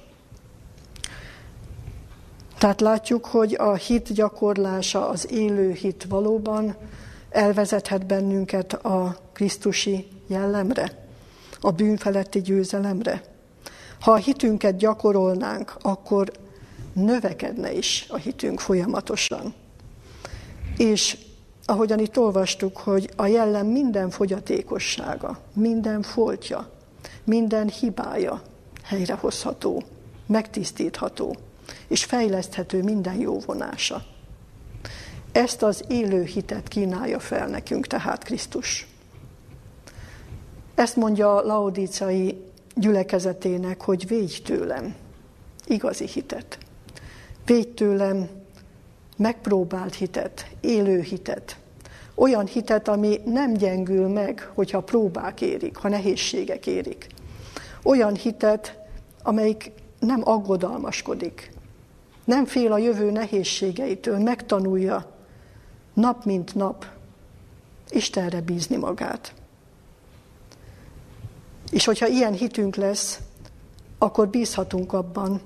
Tehát 2.60 2.80
látjuk, 2.80 3.26
hogy 3.26 3.54
a 3.58 3.74
hit 3.74 4.12
gyakorlása, 4.12 5.08
az 5.08 5.30
élő 5.30 5.72
hit 5.72 6.06
valóban 6.08 6.76
elvezethet 7.30 8.06
bennünket 8.06 8.72
a 8.72 9.16
Krisztusi 9.32 10.08
jellemre, 10.26 11.06
a 11.60 11.70
bűnfeletti 11.70 12.40
győzelemre. 12.40 13.22
Ha 14.00 14.10
a 14.12 14.16
hitünket 14.16 14.76
gyakorolnánk, 14.76 15.74
akkor 15.80 16.32
növekedne 16.92 17.72
is 17.72 18.06
a 18.08 18.16
hitünk 18.16 18.60
folyamatosan. 18.60 19.54
És 20.76 21.16
ahogyan 21.64 21.98
itt 21.98 22.18
olvastuk, 22.18 22.76
hogy 22.76 23.10
a 23.16 23.26
jellem 23.26 23.66
minden 23.66 24.10
fogyatékossága, 24.10 25.38
minden 25.52 26.02
foltja, 26.02 26.70
minden 27.24 27.68
hibája 27.68 28.42
helyrehozható, 28.82 29.82
megtisztítható, 30.26 31.36
és 31.88 32.04
fejleszthető 32.04 32.82
minden 32.82 33.14
jó 33.14 33.38
vonása. 33.38 34.02
Ezt 35.32 35.62
az 35.62 35.84
élő 35.88 36.24
hitet 36.24 36.68
kínálja 36.68 37.18
fel 37.18 37.46
nekünk 37.46 37.86
tehát 37.86 38.24
Krisztus. 38.24 38.86
Ezt 40.74 40.96
mondja 40.96 41.36
a 41.36 41.42
laodícai 41.42 42.42
gyülekezetének, 42.74 43.82
hogy 43.82 44.06
védj 44.06 44.42
tőlem 44.42 44.94
igazi 45.66 46.06
hitet. 46.06 46.58
Védj 47.44 47.68
tőlem 47.68 48.28
megpróbált 49.16 49.94
hitet, 49.94 50.46
élő 50.60 51.00
hitet. 51.00 51.56
Olyan 52.14 52.46
hitet, 52.46 52.88
ami 52.88 53.20
nem 53.24 53.52
gyengül 53.52 54.08
meg, 54.08 54.50
hogyha 54.54 54.80
próbák 54.80 55.40
érik, 55.40 55.76
ha 55.76 55.88
nehézségek 55.88 56.66
érik. 56.66 57.06
Olyan 57.82 58.14
hitet, 58.14 58.78
amelyik 59.22 59.72
nem 59.98 60.20
aggodalmaskodik, 60.24 61.50
nem 62.30 62.44
fél 62.44 62.72
a 62.72 62.78
jövő 62.78 63.10
nehézségeitől, 63.10 64.18
megtanulja 64.18 65.06
nap 65.94 66.24
mint 66.24 66.54
nap 66.54 66.86
Istenre 67.88 68.40
bízni 68.40 68.76
magát. 68.76 69.34
És 71.70 71.84
hogyha 71.84 72.06
ilyen 72.06 72.32
hitünk 72.32 72.76
lesz, 72.76 73.20
akkor 73.98 74.28
bízhatunk 74.28 74.92
abban, 74.92 75.40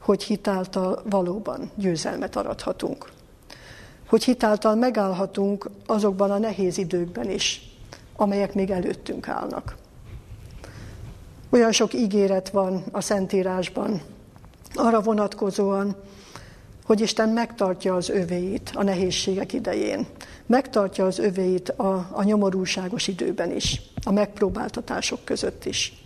hogy 0.00 0.22
hitáltal 0.22 1.02
valóban 1.10 1.70
győzelmet 1.74 2.36
arathatunk. 2.36 3.10
Hogy 4.08 4.24
hitáltal 4.24 4.74
megállhatunk 4.74 5.70
azokban 5.86 6.30
a 6.30 6.38
nehéz 6.38 6.78
időkben 6.78 7.30
is, 7.30 7.70
amelyek 8.16 8.54
még 8.54 8.70
előttünk 8.70 9.28
állnak. 9.28 9.76
Olyan 11.50 11.72
sok 11.72 11.94
ígéret 11.94 12.50
van 12.50 12.84
a 12.92 13.00
Szentírásban, 13.00 14.02
arra 14.74 15.00
vonatkozóan, 15.00 15.96
hogy 16.92 17.00
Isten 17.00 17.28
megtartja 17.28 17.94
az 17.94 18.08
övéit 18.08 18.70
a 18.74 18.82
nehézségek 18.82 19.52
idején. 19.52 20.06
Megtartja 20.46 21.06
az 21.06 21.18
övéit 21.18 21.68
a, 21.68 22.08
a 22.10 22.22
nyomorúságos 22.22 23.08
időben 23.08 23.50
is, 23.50 23.82
a 24.04 24.12
megpróbáltatások 24.12 25.24
között 25.24 25.64
is. 25.64 26.02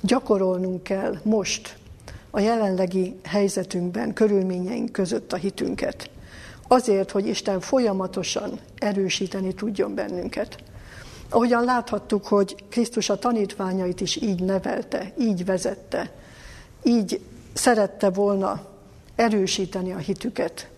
Gyakorolnunk 0.00 0.82
kell 0.82 1.18
most 1.22 1.76
a 2.30 2.40
jelenlegi 2.40 3.16
helyzetünkben, 3.24 4.12
körülményeink 4.12 4.92
között 4.92 5.32
a 5.32 5.36
hitünket. 5.36 6.10
Azért, 6.68 7.10
hogy 7.10 7.26
Isten 7.26 7.60
folyamatosan 7.60 8.58
erősíteni 8.78 9.54
tudjon 9.54 9.94
bennünket. 9.94 10.56
Ahogyan 11.28 11.64
láthattuk, 11.64 12.26
hogy 12.26 12.54
Krisztus 12.68 13.08
a 13.08 13.18
tanítványait 13.18 14.00
is 14.00 14.16
így 14.16 14.42
nevelte, 14.42 15.12
így 15.18 15.44
vezette, 15.44 16.10
így 16.82 17.20
szerette 17.52 18.10
volna 18.10 18.72
erősíteni 19.14 19.92
a 19.92 19.98
hitüket, 19.98 20.70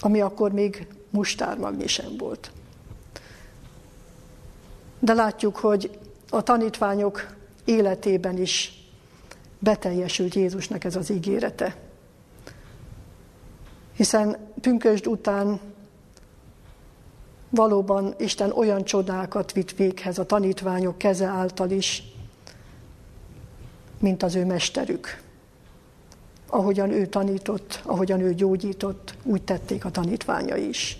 ami 0.00 0.20
akkor 0.20 0.52
még 0.52 0.86
mustármagnyi 1.10 1.86
sem 1.86 2.16
volt. 2.16 2.50
De 4.98 5.12
látjuk, 5.12 5.56
hogy 5.56 5.98
a 6.30 6.42
tanítványok 6.42 7.34
életében 7.64 8.38
is 8.38 8.82
beteljesült 9.58 10.34
Jézusnak 10.34 10.84
ez 10.84 10.96
az 10.96 11.10
ígérete. 11.10 11.76
Hiszen 13.92 14.36
pünkösd 14.60 15.06
után 15.06 15.60
valóban 17.50 18.14
Isten 18.18 18.50
olyan 18.50 18.84
csodákat 18.84 19.52
vitt 19.52 19.72
véghez 19.72 20.18
a 20.18 20.26
tanítványok 20.26 20.98
keze 20.98 21.26
által 21.26 21.70
is, 21.70 22.02
mint 23.98 24.22
az 24.22 24.34
ő 24.34 24.44
mesterük. 24.44 25.21
Ahogyan 26.54 26.90
ő 26.90 27.06
tanított, 27.06 27.80
ahogyan 27.84 28.20
ő 28.20 28.34
gyógyított, 28.34 29.14
úgy 29.22 29.42
tették 29.42 29.84
a 29.84 29.90
tanítványai 29.90 30.68
is. 30.68 30.98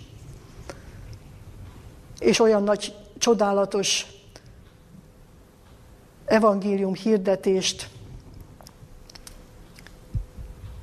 És 2.19 2.39
olyan 2.39 2.63
nagy, 2.63 2.95
csodálatos 3.17 4.05
evangélium 6.25 6.93
hirdetést 6.93 7.89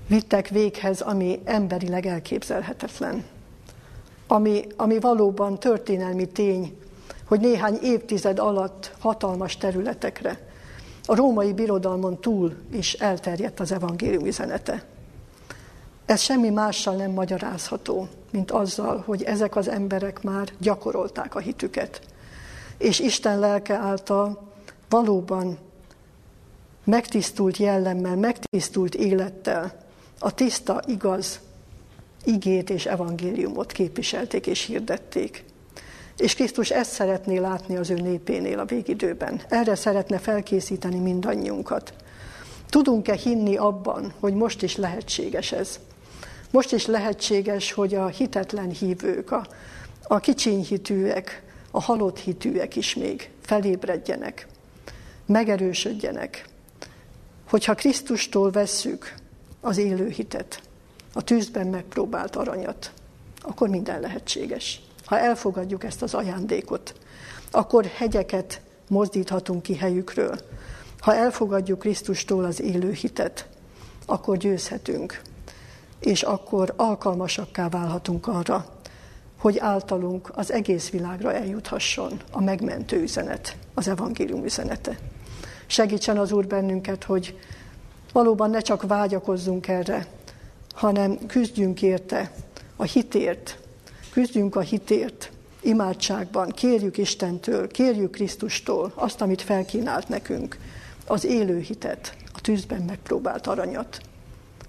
vittek 0.06 0.48
véghez, 0.48 1.00
ami 1.00 1.40
emberileg 1.44 2.06
elképzelhetetlen. 2.06 3.24
Ami, 4.26 4.66
ami 4.76 5.00
valóban 5.00 5.58
történelmi 5.58 6.26
tény, 6.28 6.78
hogy 7.24 7.40
néhány 7.40 7.78
évtized 7.82 8.38
alatt 8.38 8.94
hatalmas 8.98 9.56
területekre, 9.56 10.49
a 11.10 11.14
római 11.14 11.52
birodalmon 11.52 12.20
túl 12.20 12.54
is 12.72 12.92
elterjedt 12.92 13.60
az 13.60 13.72
evangélium 13.72 14.26
üzenete. 14.26 14.84
Ez 16.06 16.20
semmi 16.20 16.50
mással 16.50 16.94
nem 16.94 17.10
magyarázható, 17.10 18.08
mint 18.30 18.50
azzal, 18.50 19.02
hogy 19.06 19.22
ezek 19.22 19.56
az 19.56 19.68
emberek 19.68 20.22
már 20.22 20.52
gyakorolták 20.58 21.34
a 21.34 21.38
hitüket. 21.38 22.00
És 22.78 23.00
Isten 23.00 23.38
lelke 23.38 23.74
által 23.74 24.48
valóban 24.88 25.58
megtisztult 26.84 27.56
jellemmel, 27.56 28.16
megtisztult 28.16 28.94
élettel 28.94 29.72
a 30.18 30.34
tiszta, 30.34 30.82
igaz 30.86 31.40
igét 32.24 32.70
és 32.70 32.86
evangéliumot 32.86 33.72
képviselték 33.72 34.46
és 34.46 34.64
hirdették. 34.64 35.44
És 36.20 36.34
Krisztus 36.34 36.70
ezt 36.70 36.92
szeretné 36.92 37.38
látni 37.38 37.76
az 37.76 37.90
ő 37.90 37.94
népénél 37.94 38.58
a 38.58 38.64
végidőben. 38.64 39.40
Erre 39.48 39.74
szeretne 39.74 40.18
felkészíteni 40.18 40.98
mindannyiunkat. 40.98 41.92
Tudunk-e 42.68 43.14
hinni 43.14 43.56
abban, 43.56 44.12
hogy 44.20 44.34
most 44.34 44.62
is 44.62 44.76
lehetséges 44.76 45.52
ez? 45.52 45.80
Most 46.50 46.72
is 46.72 46.86
lehetséges, 46.86 47.72
hogy 47.72 47.94
a 47.94 48.06
hitetlen 48.06 48.70
hívők, 48.70 49.30
a, 49.30 49.46
a 50.02 50.18
kicsiny 50.18 50.64
hitűek, 50.64 51.42
a 51.70 51.80
halott 51.80 52.18
hitűek 52.18 52.76
is 52.76 52.94
még 52.94 53.30
felébredjenek, 53.40 54.46
megerősödjenek. 55.26 56.48
Hogyha 57.48 57.74
Krisztustól 57.74 58.50
vesszük 58.50 59.14
az 59.60 59.76
élő 59.78 60.08
hitet, 60.08 60.62
a 61.12 61.22
tűzben 61.22 61.66
megpróbált 61.66 62.36
aranyat, 62.36 62.92
akkor 63.42 63.68
minden 63.68 64.00
lehetséges. 64.00 64.80
Ha 65.10 65.18
elfogadjuk 65.18 65.84
ezt 65.84 66.02
az 66.02 66.14
ajándékot, 66.14 66.94
akkor 67.50 67.84
hegyeket 67.84 68.60
mozdíthatunk 68.88 69.62
ki 69.62 69.76
helyükről. 69.76 70.38
Ha 70.98 71.14
elfogadjuk 71.14 71.78
Krisztustól 71.78 72.44
az 72.44 72.60
élő 72.60 72.92
hitet, 72.92 73.48
akkor 74.06 74.36
győzhetünk, 74.36 75.20
és 76.00 76.22
akkor 76.22 76.72
alkalmasakká 76.76 77.68
válhatunk 77.68 78.26
arra, 78.26 78.66
hogy 79.38 79.58
általunk 79.58 80.30
az 80.34 80.52
egész 80.52 80.90
világra 80.90 81.34
eljuthasson 81.34 82.20
a 82.32 82.40
megmentő 82.42 83.00
üzenet, 83.00 83.56
az 83.74 83.88
evangélium 83.88 84.44
üzenete. 84.44 84.98
Segítsen 85.66 86.18
az 86.18 86.32
Úr 86.32 86.46
bennünket, 86.46 87.04
hogy 87.04 87.38
valóban 88.12 88.50
ne 88.50 88.60
csak 88.60 88.82
vágyakozzunk 88.82 89.68
erre, 89.68 90.06
hanem 90.74 91.26
küzdjünk 91.26 91.82
érte, 91.82 92.32
a 92.76 92.82
hitért, 92.82 93.59
küzdjünk 94.10 94.56
a 94.56 94.60
hitért, 94.60 95.30
imádságban 95.60 96.48
kérjük 96.48 96.98
Istentől, 96.98 97.68
kérjük 97.68 98.10
Krisztustól 98.10 98.92
azt, 98.94 99.20
amit 99.20 99.42
felkínált 99.42 100.08
nekünk, 100.08 100.58
az 101.06 101.24
élő 101.24 101.58
hitet, 101.58 102.16
a 102.32 102.40
tűzben 102.40 102.82
megpróbált 102.82 103.46
aranyat, 103.46 104.00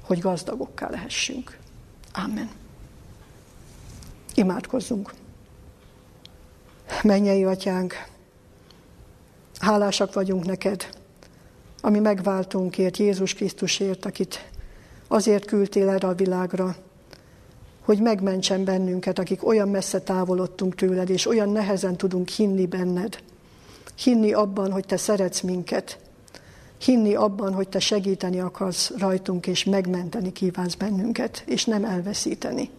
hogy 0.01 0.19
gazdagokká 0.19 0.89
lehessünk. 0.89 1.57
Amen. 2.13 2.49
Imádkozzunk. 4.35 5.13
Mennyei 7.03 7.43
atyánk, 7.43 7.93
hálásak 9.59 10.13
vagyunk 10.13 10.45
neked, 10.45 10.89
ami 11.81 11.99
megváltunkért, 11.99 12.97
Jézus 12.97 13.33
Krisztusért, 13.33 14.05
akit 14.05 14.49
azért 15.07 15.45
küldtél 15.45 15.89
erre 15.89 16.07
a 16.07 16.13
világra, 16.13 16.75
hogy 17.81 17.99
megmentsen 17.99 18.63
bennünket, 18.63 19.19
akik 19.19 19.47
olyan 19.47 19.69
messze 19.69 20.01
távolodtunk 20.01 20.75
tőled, 20.75 21.09
és 21.09 21.27
olyan 21.27 21.49
nehezen 21.49 21.97
tudunk 21.97 22.29
hinni 22.29 22.65
benned. 22.65 23.17
Hinni 24.03 24.33
abban, 24.33 24.71
hogy 24.71 24.85
te 24.85 24.97
szeretsz 24.97 25.41
minket. 25.41 25.99
Hinni 26.77 27.15
abban, 27.15 27.53
hogy 27.53 27.69
te 27.69 27.79
segíteni 27.79 28.39
akarsz 28.39 28.91
rajtunk, 28.97 29.47
és 29.47 29.63
megmenteni 29.63 30.31
kívánsz 30.31 30.75
bennünket, 30.75 31.43
és 31.45 31.65
nem 31.65 31.85
elveszíteni. 31.85 32.69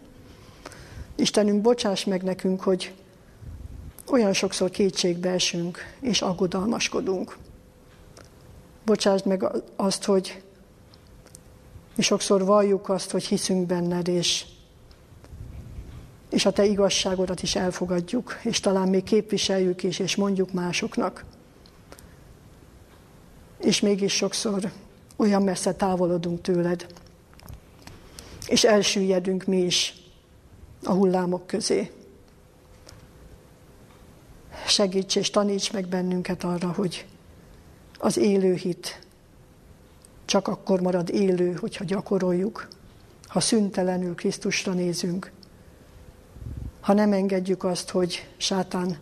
Istenünk, 1.15 1.61
bocsáss 1.61 2.03
meg 2.03 2.23
nekünk, 2.23 2.61
hogy 2.61 2.93
olyan 4.11 4.33
sokszor 4.33 4.69
kétségbe 4.69 5.29
esünk, 5.29 5.77
és 5.99 6.21
aggodalmaskodunk. 6.21 7.37
Bocsásd 8.85 9.25
meg 9.25 9.45
azt, 9.75 10.03
hogy 10.03 10.41
mi 11.95 12.03
sokszor 12.03 12.45
valljuk 12.45 12.89
azt, 12.89 13.11
hogy 13.11 13.23
hiszünk 13.23 13.65
benned, 13.65 14.07
és, 14.07 14.45
és 16.33 16.45
a 16.45 16.51
te 16.51 16.65
igazságodat 16.65 17.41
is 17.41 17.55
elfogadjuk, 17.55 18.39
és 18.43 18.59
talán 18.59 18.87
még 18.87 19.03
képviseljük 19.03 19.83
is, 19.83 19.99
és 19.99 20.15
mondjuk 20.15 20.51
másoknak. 20.51 21.25
És 23.59 23.79
mégis 23.79 24.13
sokszor 24.13 24.71
olyan 25.15 25.43
messze 25.43 25.73
távolodunk 25.73 26.41
tőled, 26.41 26.85
és 28.47 28.63
elsüllyedünk 28.63 29.45
mi 29.45 29.57
is 29.57 29.93
a 30.83 30.91
hullámok 30.91 31.47
közé. 31.47 31.91
Segíts 34.67 35.15
és 35.15 35.29
taníts 35.29 35.71
meg 35.71 35.87
bennünket 35.87 36.43
arra, 36.43 36.71
hogy 36.71 37.05
az 37.99 38.17
élő 38.17 38.53
hit 38.53 38.99
csak 40.25 40.47
akkor 40.47 40.81
marad 40.81 41.09
élő, 41.09 41.53
hogyha 41.53 41.83
gyakoroljuk, 41.83 42.67
ha 43.27 43.39
szüntelenül 43.39 44.15
Krisztusra 44.15 44.73
nézünk, 44.73 45.31
ha 46.83 46.93
nem 46.93 47.13
engedjük 47.13 47.63
azt, 47.63 47.89
hogy 47.89 48.29
sátán 48.37 48.97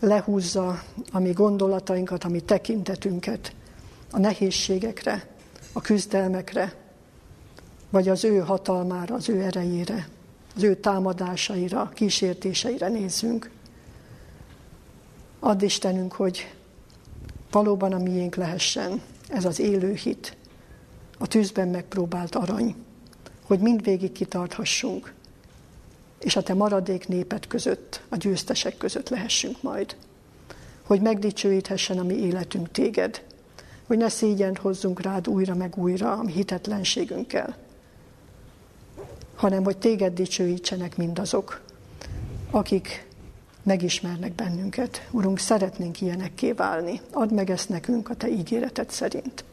lehúzza 0.00 0.82
a 1.12 1.18
mi 1.18 1.32
gondolatainkat, 1.32 2.24
a 2.24 2.28
mi 2.28 2.40
tekintetünket 2.40 3.52
a 4.10 4.18
nehézségekre, 4.18 5.26
a 5.72 5.80
küzdelmekre, 5.80 6.74
vagy 7.90 8.08
az 8.08 8.24
ő 8.24 8.38
hatalmára, 8.38 9.14
az 9.14 9.28
ő 9.28 9.42
erejére, 9.42 10.08
az 10.56 10.62
ő 10.62 10.74
támadásaira, 10.74 11.90
kísértéseire 11.94 12.88
nézzünk. 12.88 13.50
Add 15.40 15.62
Istenünk, 15.62 16.12
hogy 16.12 16.54
valóban 17.50 17.92
a 17.92 17.98
miénk 17.98 18.34
lehessen 18.34 19.02
ez 19.28 19.44
az 19.44 19.58
élő 19.58 19.94
hit, 19.94 20.36
a 21.18 21.26
tűzben 21.26 21.68
megpróbált 21.68 22.34
arany, 22.34 22.74
hogy 23.42 23.58
mindvégig 23.58 24.12
kitarthassunk, 24.12 25.14
és 26.22 26.36
a 26.36 26.42
te 26.42 26.54
maradék 26.54 27.08
népet 27.08 27.46
között, 27.46 28.00
a 28.08 28.16
győztesek 28.16 28.76
között 28.76 29.08
lehessünk 29.08 29.62
majd. 29.62 29.96
Hogy 30.82 31.00
megdicsőíthessen 31.00 31.98
a 31.98 32.02
mi 32.02 32.14
életünk 32.14 32.70
téged, 32.70 33.22
hogy 33.86 33.98
ne 33.98 34.08
szégyent 34.08 34.58
hozzunk 34.58 35.00
rád 35.00 35.28
újra 35.28 35.54
meg 35.54 35.76
újra 35.76 36.12
a 36.12 36.22
mi 36.22 36.32
hitetlenségünkkel, 36.32 37.56
hanem 39.34 39.64
hogy 39.64 39.78
téged 39.78 40.14
dicsőítsenek 40.14 40.96
mindazok, 40.96 41.60
akik 42.50 43.06
megismernek 43.62 44.32
bennünket. 44.32 45.08
Urunk, 45.10 45.38
szeretnénk 45.38 46.00
ilyenekké 46.00 46.52
válni. 46.52 47.00
Add 47.12 47.34
meg 47.34 47.50
ezt 47.50 47.68
nekünk 47.68 48.10
a 48.10 48.14
Te 48.14 48.28
ígéreted 48.28 48.90
szerint. 48.90 49.44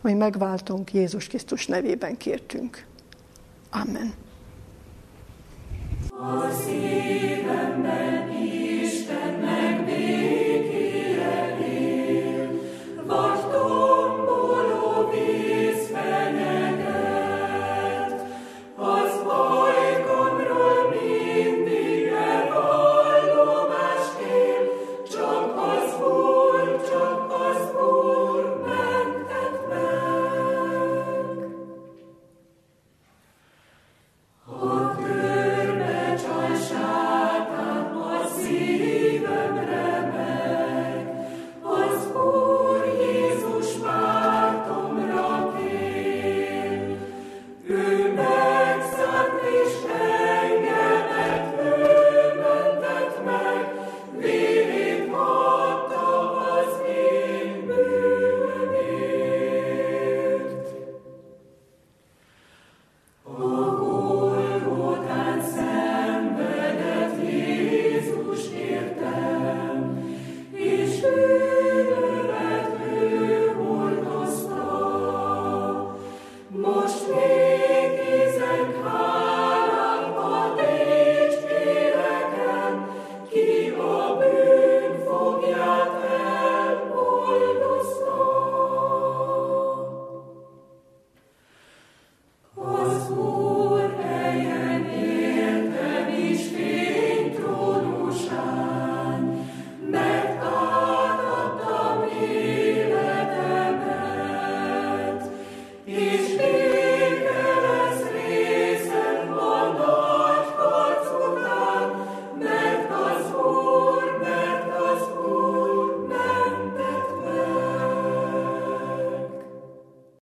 Hogy 0.00 0.16
megváltunk 0.16 0.92
Jézus 0.92 1.26
Krisztus 1.26 1.66
nevében 1.66 2.16
kértünk. 2.16 2.86
Amen. 3.70 4.14
O 6.20 6.50
sieben 6.52 7.84
ben 7.84 8.63